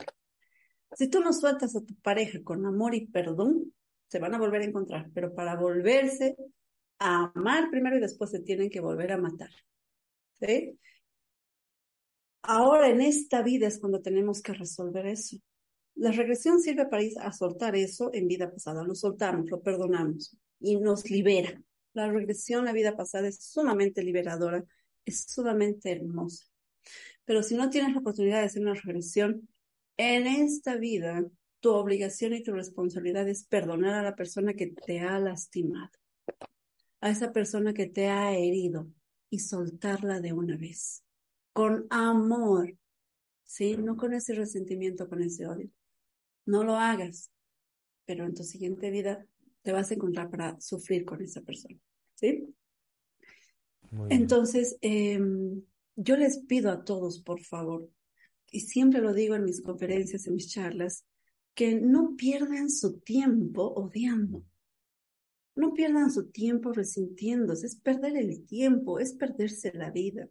[0.93, 3.73] Si tú no sueltas a tu pareja con amor y perdón,
[4.07, 6.35] se van a volver a encontrar, pero para volverse
[6.99, 9.49] a amar primero y después se tienen que volver a matar.
[10.39, 10.77] ¿Sí?
[12.43, 15.37] Ahora en esta vida es cuando tenemos que resolver eso.
[15.95, 18.83] La regresión sirve para a soltar eso en vida pasada.
[18.83, 21.61] Lo soltamos, lo perdonamos y nos libera.
[21.93, 24.63] La regresión a vida pasada es sumamente liberadora,
[25.05, 26.45] es sumamente hermosa.
[27.25, 29.47] Pero si no tienes la oportunidad de hacer una regresión,
[29.97, 31.25] en esta vida
[31.59, 35.91] tu obligación y tu responsabilidad es perdonar a la persona que te ha lastimado,
[37.01, 38.87] a esa persona que te ha herido
[39.29, 41.03] y soltarla de una vez,
[41.53, 42.75] con amor,
[43.43, 43.77] ¿sí?
[43.77, 45.69] No con ese resentimiento, con ese odio.
[46.45, 47.31] No lo hagas,
[48.05, 49.25] pero en tu siguiente vida
[49.61, 51.77] te vas a encontrar para sufrir con esa persona,
[52.15, 52.53] ¿sí?
[54.09, 55.61] Entonces, em,
[55.95, 57.89] yo les pido a todos, por favor,
[58.49, 61.05] y siempre lo digo en mis conferencias, en mis charlas,
[61.53, 64.43] que no pierdan su tiempo odiando.
[65.55, 70.29] No pierdan su tiempo resintiéndose, es perder el tiempo, es perderse la vida.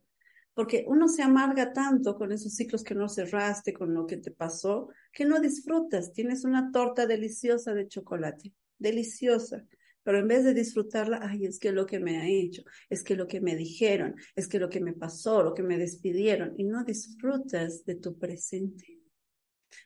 [0.60, 4.30] Porque uno se amarga tanto con esos ciclos que no cerraste, con lo que te
[4.30, 6.12] pasó, que no disfrutas.
[6.12, 9.64] Tienes una torta deliciosa de chocolate, deliciosa.
[10.02, 13.16] Pero en vez de disfrutarla, ay, es que lo que me ha hecho, es que
[13.16, 16.64] lo que me dijeron, es que lo que me pasó, lo que me despidieron, y
[16.64, 19.00] no disfrutas de tu presente.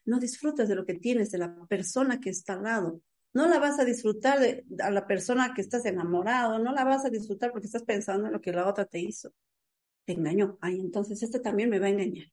[0.05, 3.01] No disfrutas de lo que tienes, de la persona que está al lado.
[3.33, 7.05] No la vas a disfrutar de a la persona que estás enamorado, no la vas
[7.05, 9.33] a disfrutar porque estás pensando en lo que la otra te hizo.
[10.05, 10.59] Te engañó.
[10.61, 12.27] Ay, entonces este también me va a engañar.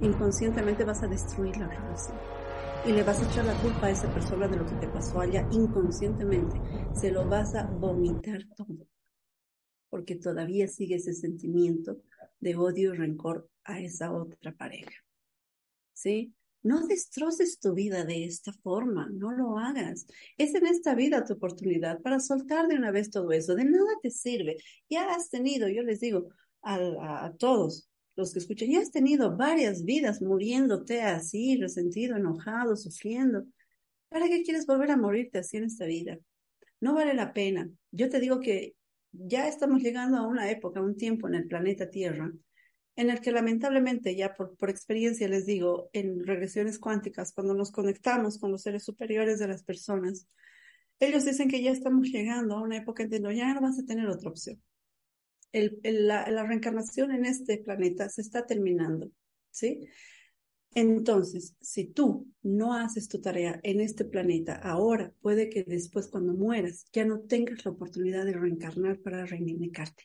[0.00, 2.16] Inconscientemente vas a destruir la relación.
[2.86, 5.20] Y le vas a echar la culpa a esa persona de lo que te pasó
[5.20, 6.60] allá inconscientemente.
[6.94, 8.86] Se lo vas a vomitar todo.
[9.90, 12.02] Porque todavía sigue ese sentimiento
[12.40, 15.04] de odio y rencor a esa otra pareja.
[15.94, 16.34] ¿Sí?
[16.62, 20.06] No destroces tu vida de esta forma, no lo hagas.
[20.36, 23.54] Es en esta vida tu oportunidad para soltar de una vez todo eso.
[23.54, 24.58] De nada te sirve.
[24.88, 26.28] Ya has tenido, yo les digo
[26.74, 33.44] a, todos los que escuchan, ya has tenido varias vidas muriéndote así, resentido, enojado, sufriendo.
[34.08, 36.18] ¿Para qué quieres volver a morirte así en esta vida?
[36.80, 37.70] No vale la pena.
[37.90, 38.74] Yo te digo que
[39.12, 42.32] ya estamos llegando a una época, un tiempo en el planeta Tierra
[42.98, 48.40] en el que lamentablemente ya por, experiencia les digo, en regresiones cuánticas, cuando nos conectamos
[48.40, 50.26] con los seres superiores de las personas,
[50.98, 53.86] ellos dicen que ya estamos llegando a una época en donde ya no vas a
[53.86, 54.60] tener otra opción.
[55.52, 59.10] La, reencarnación en este planeta se está terminando,
[59.50, 59.88] ¿sí?
[60.74, 66.34] Entonces, si tú no haces tu tarea en este planeta ahora, puede que después cuando
[66.34, 70.04] mueras ya no tengas la oportunidad de reencarnar para reivindicarte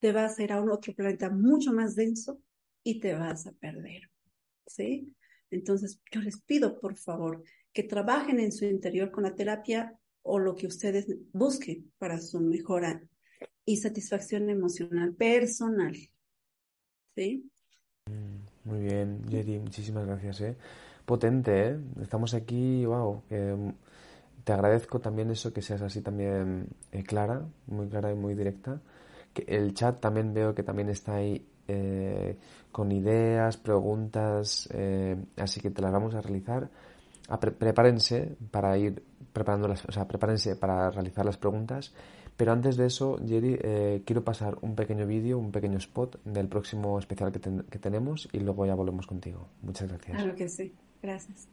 [0.00, 2.40] te vas a ir a un otro planeta mucho más denso
[2.82, 4.10] y te vas a perder.
[4.66, 5.14] ¿Sí?
[5.50, 10.38] Entonces, yo les pido, por favor, que trabajen en su interior con la terapia o
[10.38, 13.02] lo que ustedes busquen para su mejora
[13.64, 15.96] y satisfacción emocional personal.
[17.14, 17.50] ¿Sí?
[18.06, 20.40] Mm, muy bien, Jerry, muchísimas gracias.
[20.40, 20.56] ¿eh?
[21.04, 21.78] Potente, ¿eh?
[22.02, 23.22] Estamos aquí, wow.
[24.44, 28.80] te agradezco también eso, que seas así también eh, clara, muy clara y muy directa
[29.46, 32.36] el chat también veo que también está ahí eh,
[32.72, 36.68] con ideas, preguntas, eh, así que te las vamos a realizar.
[37.58, 41.92] prepárense para ir preparando las, o sea, prepárense para realizar las preguntas.
[42.40, 46.48] Pero antes de eso, Jerry, eh, quiero pasar un pequeño vídeo, un pequeño spot del
[46.48, 49.48] próximo especial que, que tenemos y luego ya volvemos contigo.
[49.60, 50.16] Muchas gracias.
[50.16, 50.72] Claro que sí.
[51.02, 51.48] Gracias.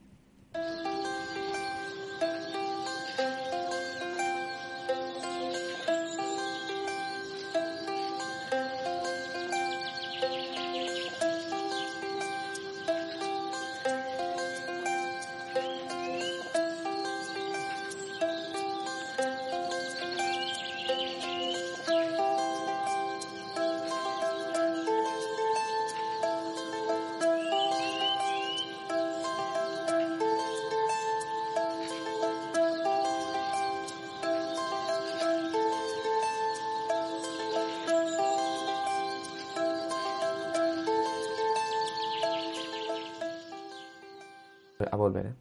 [44.98, 45.34] Volver.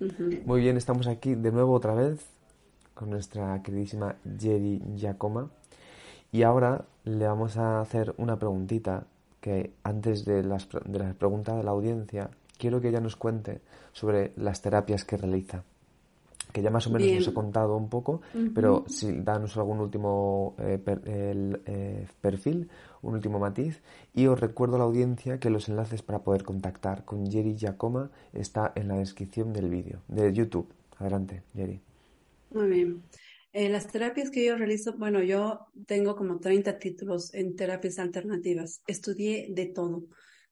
[0.00, 0.42] ¿eh?
[0.44, 2.24] Muy bien, estamos aquí de nuevo otra vez
[2.94, 5.50] con nuestra queridísima Jerry Giacoma.
[6.32, 9.04] Y ahora le vamos a hacer una preguntita
[9.40, 13.60] que antes de las, de las preguntas de la audiencia, quiero que ella nos cuente
[13.92, 15.62] sobre las terapias que realiza
[16.52, 18.20] que ya más o menos nos ha contado un poco,
[18.54, 22.68] pero si danos algún último eh, eh, perfil,
[23.02, 23.80] un último matiz.
[24.14, 28.10] Y os recuerdo a la audiencia que los enlaces para poder contactar con Jerry Giacoma
[28.32, 30.68] está en la descripción del vídeo de YouTube.
[30.98, 31.80] Adelante, Jerry.
[32.50, 33.02] Muy bien.
[33.52, 38.82] Eh, las terapias que yo realizo, bueno, yo tengo como 30 títulos en terapias alternativas.
[38.86, 40.04] Estudié de todo.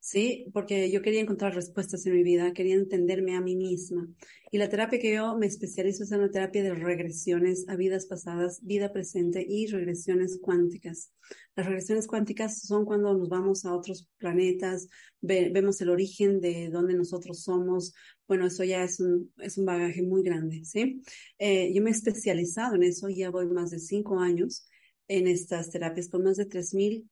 [0.07, 0.47] ¿Sí?
[0.53, 4.07] Porque yo quería encontrar respuestas en mi vida, quería entenderme a mí misma.
[4.53, 8.07] Y la terapia que yo me especializo es en la terapia de regresiones a vidas
[8.07, 11.11] pasadas, vida presente y regresiones cuánticas.
[11.57, 14.87] Las regresiones cuánticas son cuando nos vamos a otros planetas,
[15.21, 17.93] vemos el origen de dónde nosotros somos.
[18.29, 21.03] Bueno, eso ya es un, es un bagaje muy grande, ¿sí?
[21.37, 24.69] Eh, yo me he especializado en eso, ya voy más de cinco años
[25.09, 27.09] en estas terapias con más de 3.000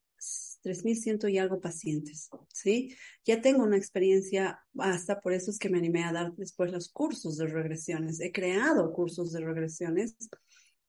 [0.64, 2.96] 3.100 y algo pacientes, ¿sí?
[3.24, 6.90] Ya tengo una experiencia hasta por eso es que me animé a dar después los
[6.90, 8.18] cursos de regresiones.
[8.20, 10.16] He creado cursos de regresiones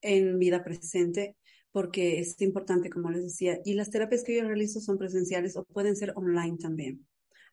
[0.01, 1.35] en vida presente
[1.71, 5.65] porque es importante, como les decía, y las terapias que yo realizo son presenciales o
[5.65, 7.05] pueden ser online también.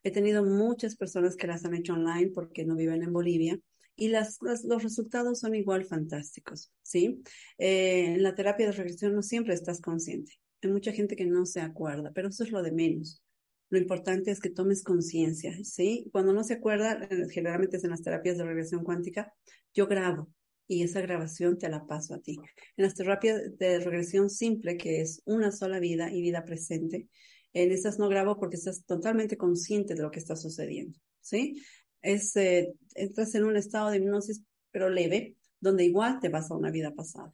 [0.05, 3.59] He tenido muchas personas que las han hecho online porque no viven en Bolivia
[3.97, 7.23] y las, los resultados son igual fantásticos, ¿sí?
[7.59, 10.42] Eh, en la terapia de regresión no siempre estás consciente.
[10.63, 13.23] Hay mucha gente que no se acuerda, pero eso es lo de menos.
[13.69, 16.09] Lo importante es que tomes conciencia, ¿sí?
[16.13, 19.33] Cuando no se acuerda, eh, generalmente es en las terapias de regresión cuántica,
[19.75, 20.29] yo grabo
[20.69, 22.39] y esa grabación te la paso a ti.
[22.77, 27.09] En las terapias de regresión simple, que es una sola vida y vida presente,
[27.53, 31.63] en esas no grabo porque estás totalmente consciente de lo que está sucediendo, ¿sí?
[32.01, 36.57] Es, eh, entras en un estado de hipnosis, pero leve, donde igual te vas a
[36.57, 37.33] una vida pasada.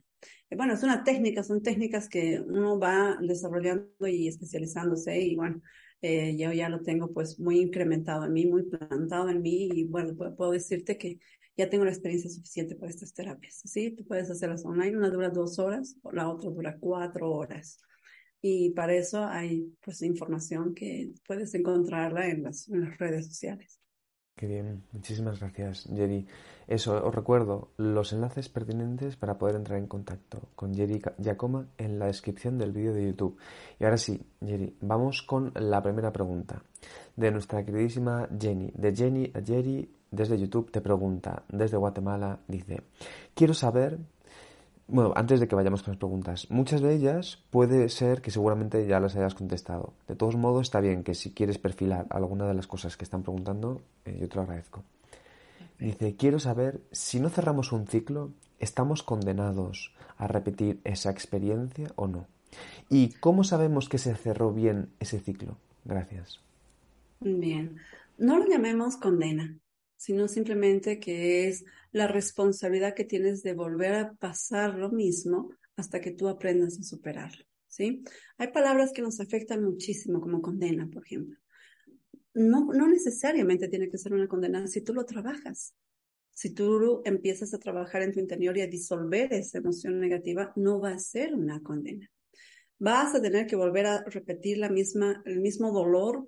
[0.57, 5.61] Bueno, es una técnica, son técnicas que uno va desarrollando y especializándose y bueno,
[6.01, 9.85] eh, yo ya lo tengo pues muy incrementado en mí, muy plantado en mí y
[9.85, 11.19] bueno, puedo, decirte que
[11.57, 13.91] ya tengo la experiencia suficiente para estas terapias, ¿sí?
[13.91, 17.81] Tú puedes hacerlas online, una dura dos horas, la otra dura cuatro horas.
[18.41, 23.81] Y para eso hay pues información que puedes encontrarla en las, en las redes sociales.
[24.37, 26.25] Qué bien, muchísimas gracias, Jerry.
[26.69, 31.99] Eso, os recuerdo los enlaces pertinentes para poder entrar en contacto con Jerry Giacoma en
[31.99, 33.39] la descripción del vídeo de YouTube.
[33.81, 36.63] Y ahora sí, Jerry, vamos con la primera pregunta
[37.17, 38.71] de nuestra queridísima Jenny.
[38.75, 42.83] De Jenny a Jerry desde YouTube te pregunta, desde Guatemala, dice,
[43.35, 43.99] quiero saber
[44.91, 48.87] bueno, antes de que vayamos con las preguntas, muchas de ellas puede ser que seguramente
[48.87, 49.93] ya las hayas contestado.
[50.07, 53.23] De todos modos, está bien que si quieres perfilar alguna de las cosas que están
[53.23, 54.83] preguntando, eh, yo te lo agradezco.
[55.79, 62.07] Dice, quiero saber si no cerramos un ciclo, ¿estamos condenados a repetir esa experiencia o
[62.07, 62.27] no?
[62.89, 65.57] ¿Y cómo sabemos que se cerró bien ese ciclo?
[65.85, 66.41] Gracias.
[67.21, 67.77] Bien,
[68.17, 69.59] no lo llamemos condena
[69.99, 76.01] sino simplemente que es la responsabilidad que tienes de volver a pasar lo mismo hasta
[76.01, 78.05] que tú aprendas a superarlo, ¿sí?
[78.39, 81.37] Hay palabras que nos afectan muchísimo, como condena, por ejemplo.
[82.35, 85.75] No, no necesariamente tiene que ser una condena si tú lo trabajas.
[86.31, 90.81] Si tú empiezas a trabajar en tu interior y a disolver esa emoción negativa, no
[90.81, 92.09] va a ser una condena.
[92.79, 96.27] Vas a tener que volver a repetir la misma, el mismo dolor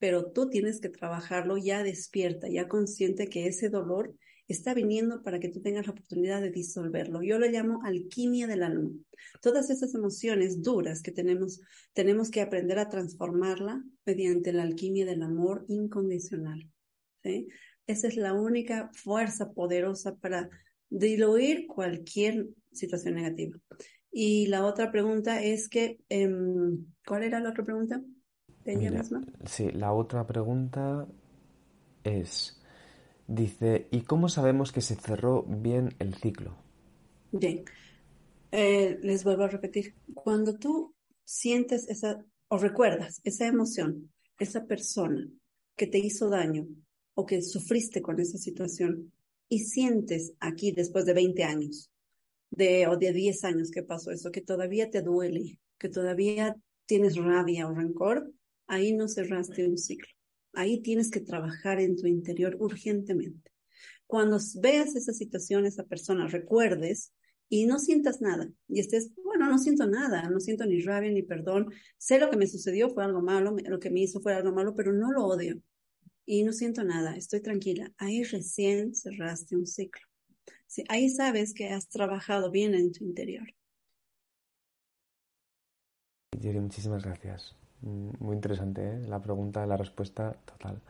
[0.00, 4.16] pero tú tienes que trabajarlo ya despierta, ya consciente que ese dolor
[4.52, 7.22] está viniendo para que tú tengas la oportunidad de disolverlo.
[7.22, 8.90] Yo lo llamo alquimia del alma.
[9.40, 11.60] Todas esas emociones duras que tenemos,
[11.92, 16.68] tenemos que aprender a transformarla mediante la alquimia del amor incondicional.
[17.86, 20.48] Esa es la única fuerza poderosa para
[20.88, 23.58] diluir cualquier situación negativa.
[24.12, 28.02] Y la otra pregunta es que, em, ¿cuál era la otra pregunta?
[29.46, 31.06] Sí, la otra pregunta
[32.04, 32.59] es,
[33.30, 36.56] dice, ¿y cómo sabemos que se cerró bien el ciclo?
[37.30, 37.64] Bien,
[38.50, 45.28] eh, les vuelvo a repetir, cuando tú sientes esa, o recuerdas esa emoción, esa persona
[45.76, 46.66] que te hizo daño
[47.14, 49.12] o que sufriste con esa situación
[49.48, 51.90] y sientes aquí después de 20 años
[52.50, 57.16] de, o de 10 años que pasó eso, que todavía te duele, que todavía tienes
[57.16, 58.32] rabia o rencor,
[58.66, 60.12] ahí no cerraste un ciclo.
[60.52, 63.50] Ahí tienes que trabajar en tu interior urgentemente.
[64.06, 67.12] Cuando veas esa situación, esa persona, recuerdes
[67.48, 71.22] y no sientas nada y estés, bueno, no siento nada, no siento ni rabia ni
[71.22, 74.52] perdón, sé lo que me sucedió fue algo malo, lo que me hizo fue algo
[74.52, 75.62] malo, pero no lo odio.
[76.26, 77.92] y no siento nada, estoy tranquila.
[77.98, 80.02] Ahí recién cerraste un ciclo.
[80.66, 83.46] Sí, ahí sabes que has trabajado bien en tu interior.
[86.32, 87.59] Muchísimas gracias.
[87.82, 89.06] Mm, muy interesante ¿eh?
[89.08, 90.80] la pregunta, la respuesta total.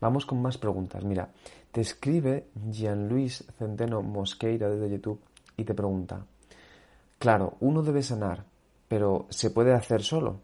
[0.00, 1.04] Vamos con más preguntas.
[1.04, 1.28] Mira,
[1.70, 5.20] te escribe Jean-Luis Centeno Mosqueira desde YouTube
[5.56, 6.24] y te pregunta,
[7.18, 8.44] claro, uno debe sanar,
[8.88, 10.40] pero ¿se puede hacer solo?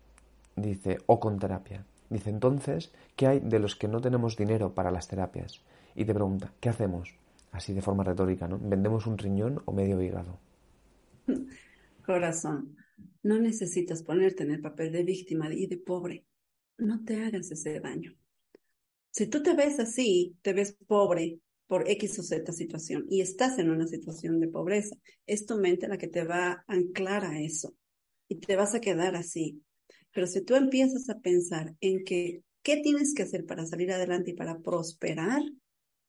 [0.54, 1.84] Dice, o con terapia.
[2.09, 5.61] Dice, entonces, ¿qué hay de los que no tenemos dinero para las terapias?
[5.94, 7.14] Y te pregunta, ¿qué hacemos?
[7.50, 8.59] Así de forma retórica, ¿no?
[8.61, 10.38] ¿Vendemos un riñón o medio hígado?
[12.07, 12.76] Corazón,
[13.22, 16.24] no necesitas ponerte en el papel de víctima y de pobre.
[16.78, 18.14] No te hagas ese daño.
[19.11, 23.59] Si tú te ves así, te ves pobre por X o Z situación y estás
[23.59, 24.94] en una situación de pobreza,
[25.26, 27.74] es tu mente la que te va a anclar a eso
[28.28, 29.62] y te vas a quedar así.
[30.12, 34.30] Pero si tú empiezas a pensar en que qué tienes que hacer para salir adelante
[34.30, 35.42] y para prosperar,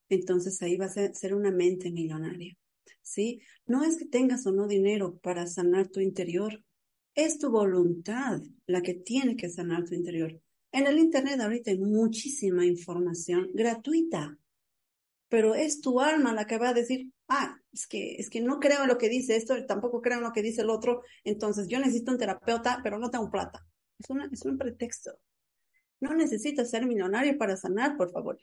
[0.09, 2.57] entonces ahí vas a ser una mente millonaria.
[3.01, 3.41] ¿Sí?
[3.65, 6.61] No es que tengas o no dinero para sanar tu interior,
[7.17, 10.39] es tu voluntad la que tiene que sanar tu interior.
[10.71, 14.37] En el Internet ahorita hay muchísima información gratuita,
[15.27, 18.59] pero es tu alma la que va a decir, ah, es que, es que no
[18.59, 21.67] creo en lo que dice esto, tampoco creo en lo que dice el otro, entonces
[21.67, 23.65] yo necesito un terapeuta, pero no tengo plata.
[23.97, 25.17] Es, una, es un pretexto.
[25.99, 28.37] No necesitas ser millonario para sanar, por favor.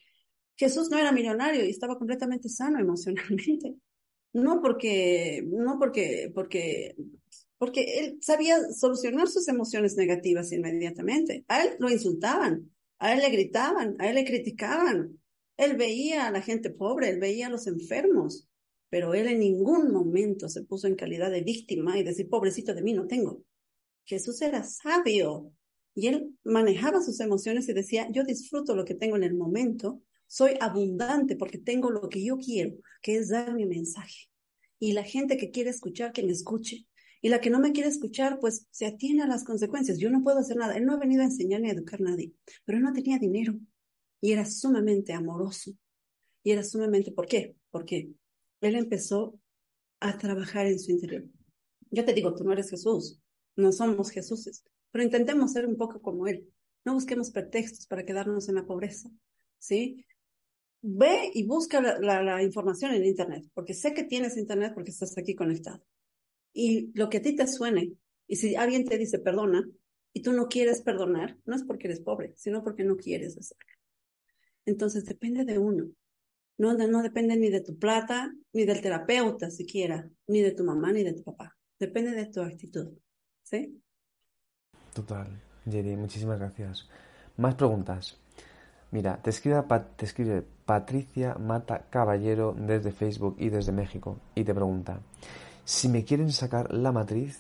[0.57, 3.77] Jesús no era millonario y estaba completamente sano emocionalmente.
[4.33, 6.97] No porque, no porque, porque
[7.59, 11.44] porque él sabía solucionar sus emociones negativas inmediatamente.
[11.48, 15.20] A él lo insultaban, a él le gritaban, a él le criticaban.
[15.57, 18.48] Él veía a la gente pobre, él veía a los enfermos,
[18.90, 22.82] pero él en ningún momento se puso en calidad de víctima y decir, pobrecito de
[22.82, 23.42] mí, no tengo.
[24.05, 25.52] Jesús era sabio
[25.94, 30.02] y él manejaba sus emociones y decía, yo disfruto lo que tengo en el momento,
[30.26, 34.28] soy abundante porque tengo lo que yo quiero, que es dar mi mensaje.
[34.78, 36.86] Y la gente que quiere escuchar, que me escuche.
[37.25, 39.97] Y la que no me quiere escuchar, pues se atiene a las consecuencias.
[39.97, 40.77] Yo no puedo hacer nada.
[40.77, 42.35] Él no ha venido a enseñar ni a educar a nadie,
[42.66, 43.55] pero él no tenía dinero
[44.20, 45.72] y era sumamente amoroso.
[46.43, 47.57] Y era sumamente, ¿por qué?
[47.70, 48.11] Porque
[48.61, 49.41] él empezó
[50.01, 51.25] a trabajar en su interior.
[51.91, 53.18] Yo te digo, tú no eres Jesús,
[53.57, 56.47] no somos Jesuses, pero intentemos ser un poco como él.
[56.85, 59.09] No busquemos pretextos para quedarnos en la pobreza,
[59.59, 60.05] ¿sí?
[60.83, 65.16] Ve y busca la, la información en Internet, porque sé que tienes Internet porque estás
[65.16, 65.83] aquí conectado
[66.55, 67.92] y lo que a ti te suene,
[68.26, 69.68] y si alguien te dice perdona
[70.14, 73.74] y tú no quieres perdonar, no es porque eres pobre, sino porque no quieres hacerlo.
[74.64, 75.90] Entonces depende de uno.
[76.57, 80.92] No, no depende ni de tu plata, ni del terapeuta siquiera, ni de tu mamá,
[80.92, 81.57] ni de tu papá.
[81.78, 82.96] Depende de tu actitud.
[83.42, 83.82] ¿Sí?
[84.94, 85.42] Total.
[85.68, 86.88] Jerry, muchísimas gracias.
[87.36, 88.16] Más preguntas.
[88.92, 89.61] Mira, te escribe,
[89.96, 95.00] te escribe Patricia Mata Caballero desde Facebook y desde México y te pregunta,
[95.64, 97.38] si me quieren sacar la matriz,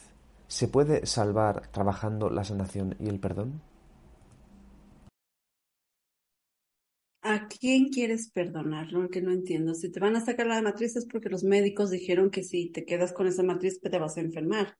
[0.48, 3.60] ¿se puede salvar trabajando la sanación y el perdón?
[7.22, 8.92] ¿A quién quieres perdonar?
[8.92, 9.74] Lo que no entiendo.
[9.74, 12.84] Si te van a sacar la matriz es porque los médicos dijeron que si te
[12.84, 14.76] quedas con esa matriz te vas a enfermar.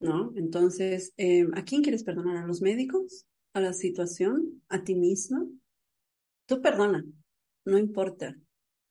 [0.00, 0.32] ¿No?
[0.36, 2.38] Entonces, em, ¿a quién quieres perdonar?
[2.38, 3.26] ¿A los médicos?
[3.52, 4.62] ¿A la situación?
[4.68, 5.48] ¿A ti mismo?
[6.46, 7.04] Tú perdona,
[7.64, 8.36] no importa.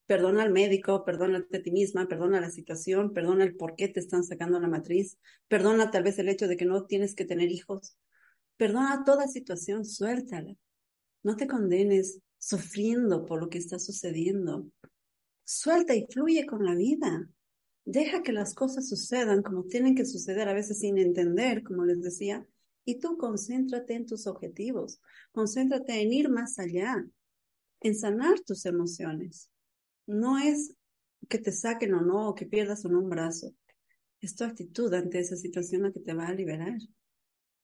[0.06, 4.00] Perdona al médico, perdona a ti misma, perdona la situación, perdona el por qué te
[4.00, 7.50] están sacando la matriz, perdona tal vez el hecho de que no tienes que tener
[7.50, 7.96] hijos.
[8.56, 10.54] Perdona toda situación, suéltala.
[11.22, 14.66] No te condenes sufriendo por lo que está sucediendo.
[15.44, 17.26] Suelta y fluye con la vida.
[17.86, 22.02] Deja que las cosas sucedan como tienen que suceder, a veces sin entender, como les
[22.02, 22.46] decía,
[22.84, 25.00] y tú concéntrate en tus objetivos,
[25.32, 27.04] concéntrate en ir más allá,
[27.80, 29.50] en sanar tus emociones.
[30.06, 30.74] No es
[31.28, 33.54] que te saquen o no, o que pierdas o no un brazo.
[34.20, 36.78] Es tu actitud ante esa situación la que te va a liberar.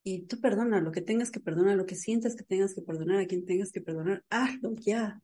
[0.03, 3.21] Y tú perdona lo que tengas que perdonar, lo que sientas que tengas que perdonar,
[3.21, 5.21] a quien tengas que perdonar, hazlo ya.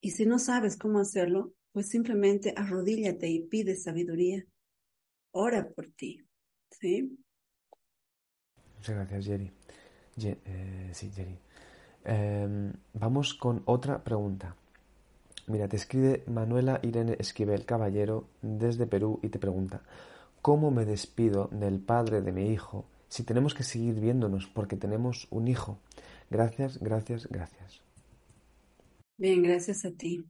[0.00, 4.44] Y si no sabes cómo hacerlo, pues simplemente arrodíllate y pide sabiduría.
[5.32, 6.24] Ora por ti.
[6.70, 7.18] ¿Sí?
[8.76, 9.52] Muchas gracias, Jerry.
[10.24, 11.38] Eh, sí, Jerry.
[12.04, 14.56] Em, vamos con otra pregunta.
[15.48, 19.82] Mira, te escribe Manuela Irene Esquivel Caballero desde Perú y te pregunta,
[20.42, 25.26] ¿cómo me despido del padre de mi hijo si tenemos que seguir viéndonos porque tenemos
[25.30, 25.78] un hijo?
[26.28, 27.80] Gracias, gracias, gracias.
[29.16, 30.22] Bien, gracias a ti.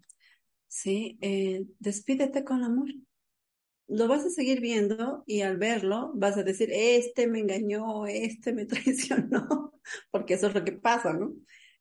[0.68, 2.88] Sí, eh, despídete con amor.
[3.88, 8.52] Lo vas a seguir viendo y al verlo vas a decir, este me engañó, este
[8.52, 9.72] me traicionó,
[10.12, 11.32] porque eso es lo que pasa, ¿no?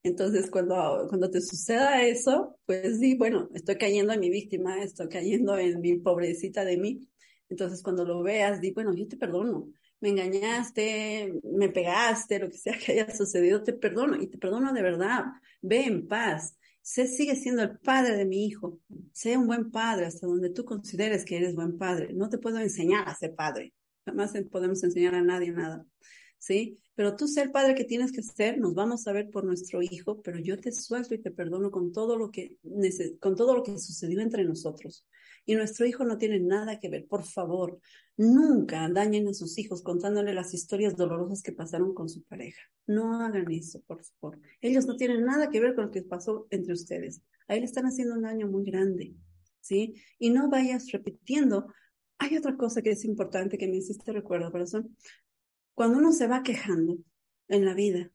[0.04, 5.10] Entonces, cuando, cuando te suceda eso, pues sí, bueno, estoy cayendo en mi víctima, estoy
[5.10, 7.10] cayendo en mi pobrecita de mí.
[7.50, 9.70] Entonces, cuando lo veas, di, bueno, yo te perdono.
[10.00, 14.72] Me engañaste, me pegaste, lo que sea que haya sucedido, te perdono y te perdono
[14.74, 15.26] de verdad.
[15.62, 16.56] Ve en paz.
[16.82, 18.80] Sé, sigue siendo el padre de mi hijo.
[19.12, 22.14] Sé un buen padre hasta donde tú consideres que eres buen padre.
[22.14, 23.74] No te puedo enseñar a ser padre.
[24.06, 25.86] Jamás podemos enseñar a nadie nada.
[26.40, 26.78] ¿Sí?
[26.96, 29.82] Pero tú sé el padre que tienes que ser, nos vamos a ver por nuestro
[29.82, 32.58] hijo, pero yo te suelto y te perdono con todo lo que,
[33.20, 35.06] con todo lo que sucedió entre nosotros.
[35.46, 37.08] Y nuestro hijo no tiene nada que ver.
[37.08, 37.80] Por favor,
[38.18, 42.62] nunca dañen a sus hijos contándole las historias dolorosas que pasaron con su pareja.
[42.86, 44.40] No hagan eso, por favor.
[44.60, 47.22] Ellos no tienen nada que ver con lo que pasó entre ustedes.
[47.48, 49.14] Ahí le están haciendo un daño muy grande,
[49.62, 49.96] ¿sí?
[50.20, 51.68] Y no vayas repitiendo.
[52.18, 54.98] Hay otra cosa que es importante que me hiciste recuerdo, corazón.
[55.78, 56.98] Cuando uno se va quejando
[57.50, 58.12] en la vida,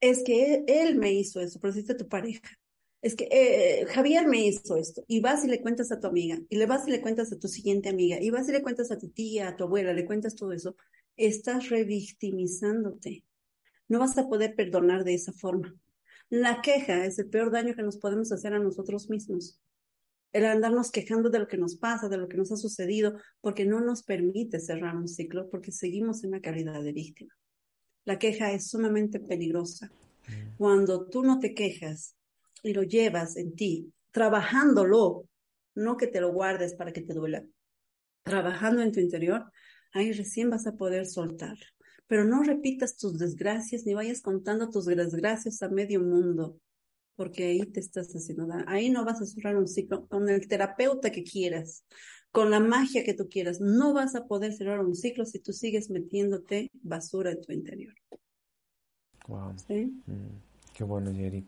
[0.00, 2.58] es que él, me hizo eso, pero es tu pareja.
[3.02, 5.04] Es que eh, Javier me hizo esto.
[5.06, 7.38] Y vas y le cuentas a tu amiga, y le vas y le cuentas a
[7.38, 10.06] tu siguiente amiga, y vas y le cuentas a tu tía, a tu abuela, le
[10.06, 10.74] cuentas todo eso.
[11.18, 13.26] Estás revictimizándote.
[13.88, 15.76] No vas a poder perdonar de esa forma.
[16.30, 19.60] La queja es el peor daño que nos podemos hacer a nosotros mismos
[20.32, 23.64] el andarnos quejando de lo que nos pasa, de lo que nos ha sucedido, porque
[23.64, 27.34] no nos permite cerrar un ciclo, porque seguimos en la calidad de víctima.
[28.04, 29.90] La queja es sumamente peligrosa.
[30.28, 30.56] Mm.
[30.56, 32.14] Cuando tú no te quejas
[32.62, 35.26] y lo llevas en ti, trabajándolo,
[35.74, 37.44] no que te lo guardes para que te duela,
[38.22, 39.44] trabajando en tu interior,
[39.92, 41.56] ahí recién vas a poder soltar.
[42.06, 46.60] Pero no repitas tus desgracias ni vayas contando tus desgracias a medio mundo
[47.16, 48.64] porque ahí te estás haciendo daño.
[48.68, 51.84] Ahí no vas a cerrar un ciclo con el terapeuta que quieras,
[52.30, 53.60] con la magia que tú quieras.
[53.60, 57.94] No vas a poder cerrar un ciclo si tú sigues metiéndote basura en tu interior.
[59.26, 59.54] Wow.
[59.66, 59.86] ¿Sí?
[60.06, 61.44] Mm, qué bueno, Jerry.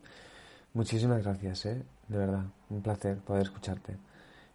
[0.75, 1.83] Muchísimas gracias, ¿eh?
[2.09, 3.97] De verdad, un placer poder escucharte.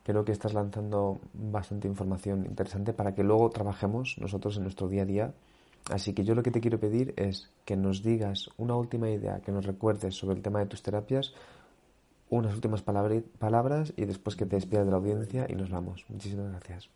[0.03, 5.03] Creo que estás lanzando bastante información interesante para que luego trabajemos nosotros en nuestro día
[5.03, 5.34] a día
[5.89, 9.41] Así que yo lo que te quiero pedir es que nos digas una última idea,
[9.41, 11.34] que nos recuerdes sobre el tema de tus terapias,
[12.29, 16.05] unas últimas palabras y después que te despidas de la audiencia y nos vamos.
[16.09, 16.89] Muchísimas gracias.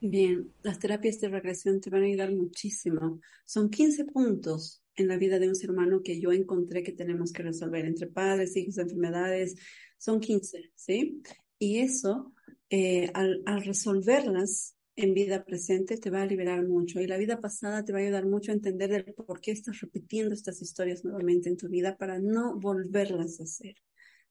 [0.00, 3.20] Bien, las terapias de regresión te van a ayudar muchísimo.
[3.44, 7.32] Son 15 puntos en la vida de un ser humano que yo encontré que tenemos
[7.32, 9.56] que resolver entre padres, hijos, enfermedades.
[9.98, 11.22] Son 15, ¿sí?
[11.58, 12.32] Y eso,
[12.68, 17.40] eh, al, al resolverlas, en vida presente te va a liberar mucho y la vida
[17.40, 21.04] pasada te va a ayudar mucho a entender el por qué estás repitiendo estas historias
[21.04, 23.74] nuevamente en tu vida para no volverlas a hacer.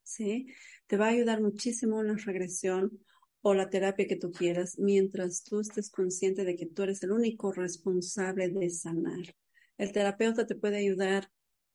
[0.03, 0.47] ¿Sí?
[0.87, 2.99] Te va a ayudar muchísimo una regresión
[3.41, 7.11] o la terapia que tú quieras mientras tú estés consciente de que tú eres el
[7.11, 9.35] único responsable de sanar.
[9.77, 11.29] El terapeuta te puede ayudar,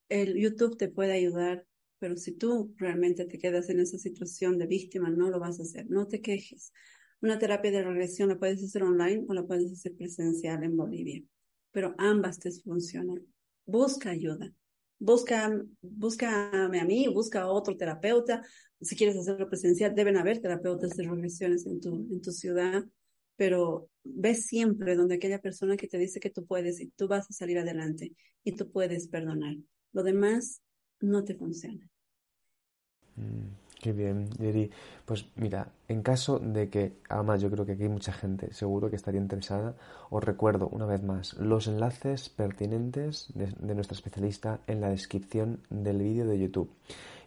[0.09, 1.67] el YouTube te puede ayudar,
[1.99, 5.63] pero si tú realmente te quedas en esa situación de víctima, no lo vas a
[5.63, 5.91] hacer.
[5.91, 6.73] No te quejes.
[7.21, 11.23] Una terapia de regresión la puedes hacer online o la puedes hacer presencial en Bolivia,
[11.73, 13.27] pero ambas te funcionan.
[13.67, 14.53] Busca ayuda.
[15.01, 18.43] Busca, búscame a mí, busca a otro terapeuta.
[18.81, 22.85] Si quieres hacerlo presencial, deben haber terapeutas de regresiones en tu, en tu ciudad,
[23.37, 27.31] pero ve siempre donde aquella persona que te dice que tú puedes y tú vas
[27.31, 28.13] a salir adelante
[28.43, 29.57] y tú puedes perdonar.
[29.93, 30.63] Lo demás
[31.01, 31.89] no te funciona.
[33.17, 33.68] Mm.
[33.81, 34.73] Qué bien, Jerry.
[35.05, 38.91] Pues mira, en caso de que, además yo creo que aquí hay mucha gente seguro
[38.91, 39.77] que estaría interesada,
[40.11, 45.99] os recuerdo una vez más los enlaces pertinentes de, nuestra especialista en la descripción del
[45.99, 46.71] vídeo de YouTube.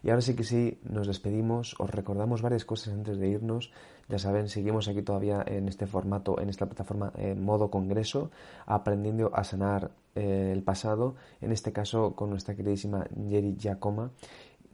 [0.02, 3.72] Y ahora sí que sí, nos despedimos, os recordamos varias cosas antes de irnos.
[4.08, 8.30] Ya saben, seguimos aquí todavía en este formato, en esta plataforma en modo congreso,
[8.66, 14.10] aprendiendo a sanar eh, el pasado, en este caso con nuestra queridísima Jerry Giacoma.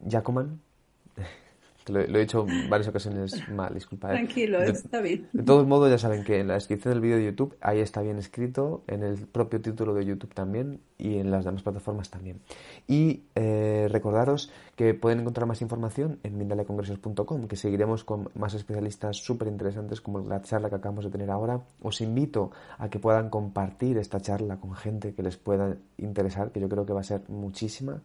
[0.05, 0.59] Giacoman,
[1.89, 4.09] lo, he dicho en varias ocasiones mal, disculpa.
[4.11, 4.13] ¿eh?
[4.13, 5.27] Tranquilo, está bien.
[5.33, 8.01] De todos modos, ya saben que en la descripción del vídeo de YouTube ahí está
[8.01, 12.41] bien escrito, en el propio título de YouTube también y en las demás plataformas también.
[12.87, 19.17] Y eh, recordaros que pueden encontrar más información en mindaleacongresos.com, que seguiremos con más especialistas
[19.17, 21.61] súper interesantes como la charla que acabamos de tener ahora.
[21.81, 26.59] Os invito a que puedan compartir esta charla con gente que les pueda interesar, que
[26.59, 28.01] yo creo que va a ser muchísima.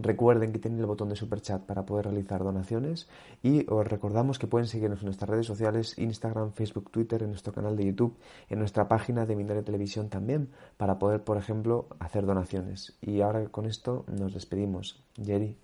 [0.00, 3.08] Recuerden que tienen el botón de super chat para poder realizar donaciones
[3.42, 7.52] y os recordamos que pueden seguirnos en nuestras redes sociales, Instagram, Facebook, Twitter, en nuestro
[7.52, 8.16] canal de YouTube,
[8.48, 12.96] en nuestra página de Mindalia Televisión también, para poder, por ejemplo, hacer donaciones.
[13.00, 15.02] Y ahora con esto nos despedimos.
[15.20, 15.56] Jerry.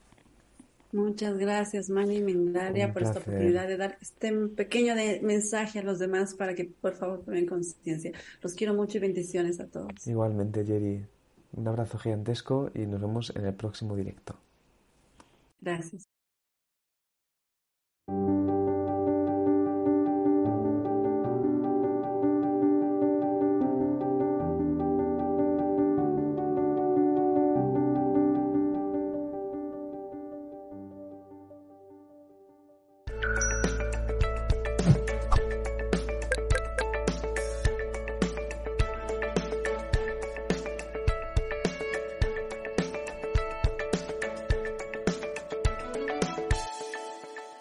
[0.90, 6.34] Muchas gracias, Mani Mindalia, por esta oportunidad de dar este pequeño mensaje a los demás
[6.34, 8.12] para que por favor tomen conciencia.
[8.42, 10.06] Los quiero mucho y bendiciones a todos.
[10.06, 11.04] Igualmente, Jerry.
[11.56, 14.36] Un abrazo gigantesco y nos vemos en el próximo directo.
[15.60, 16.04] Gracias.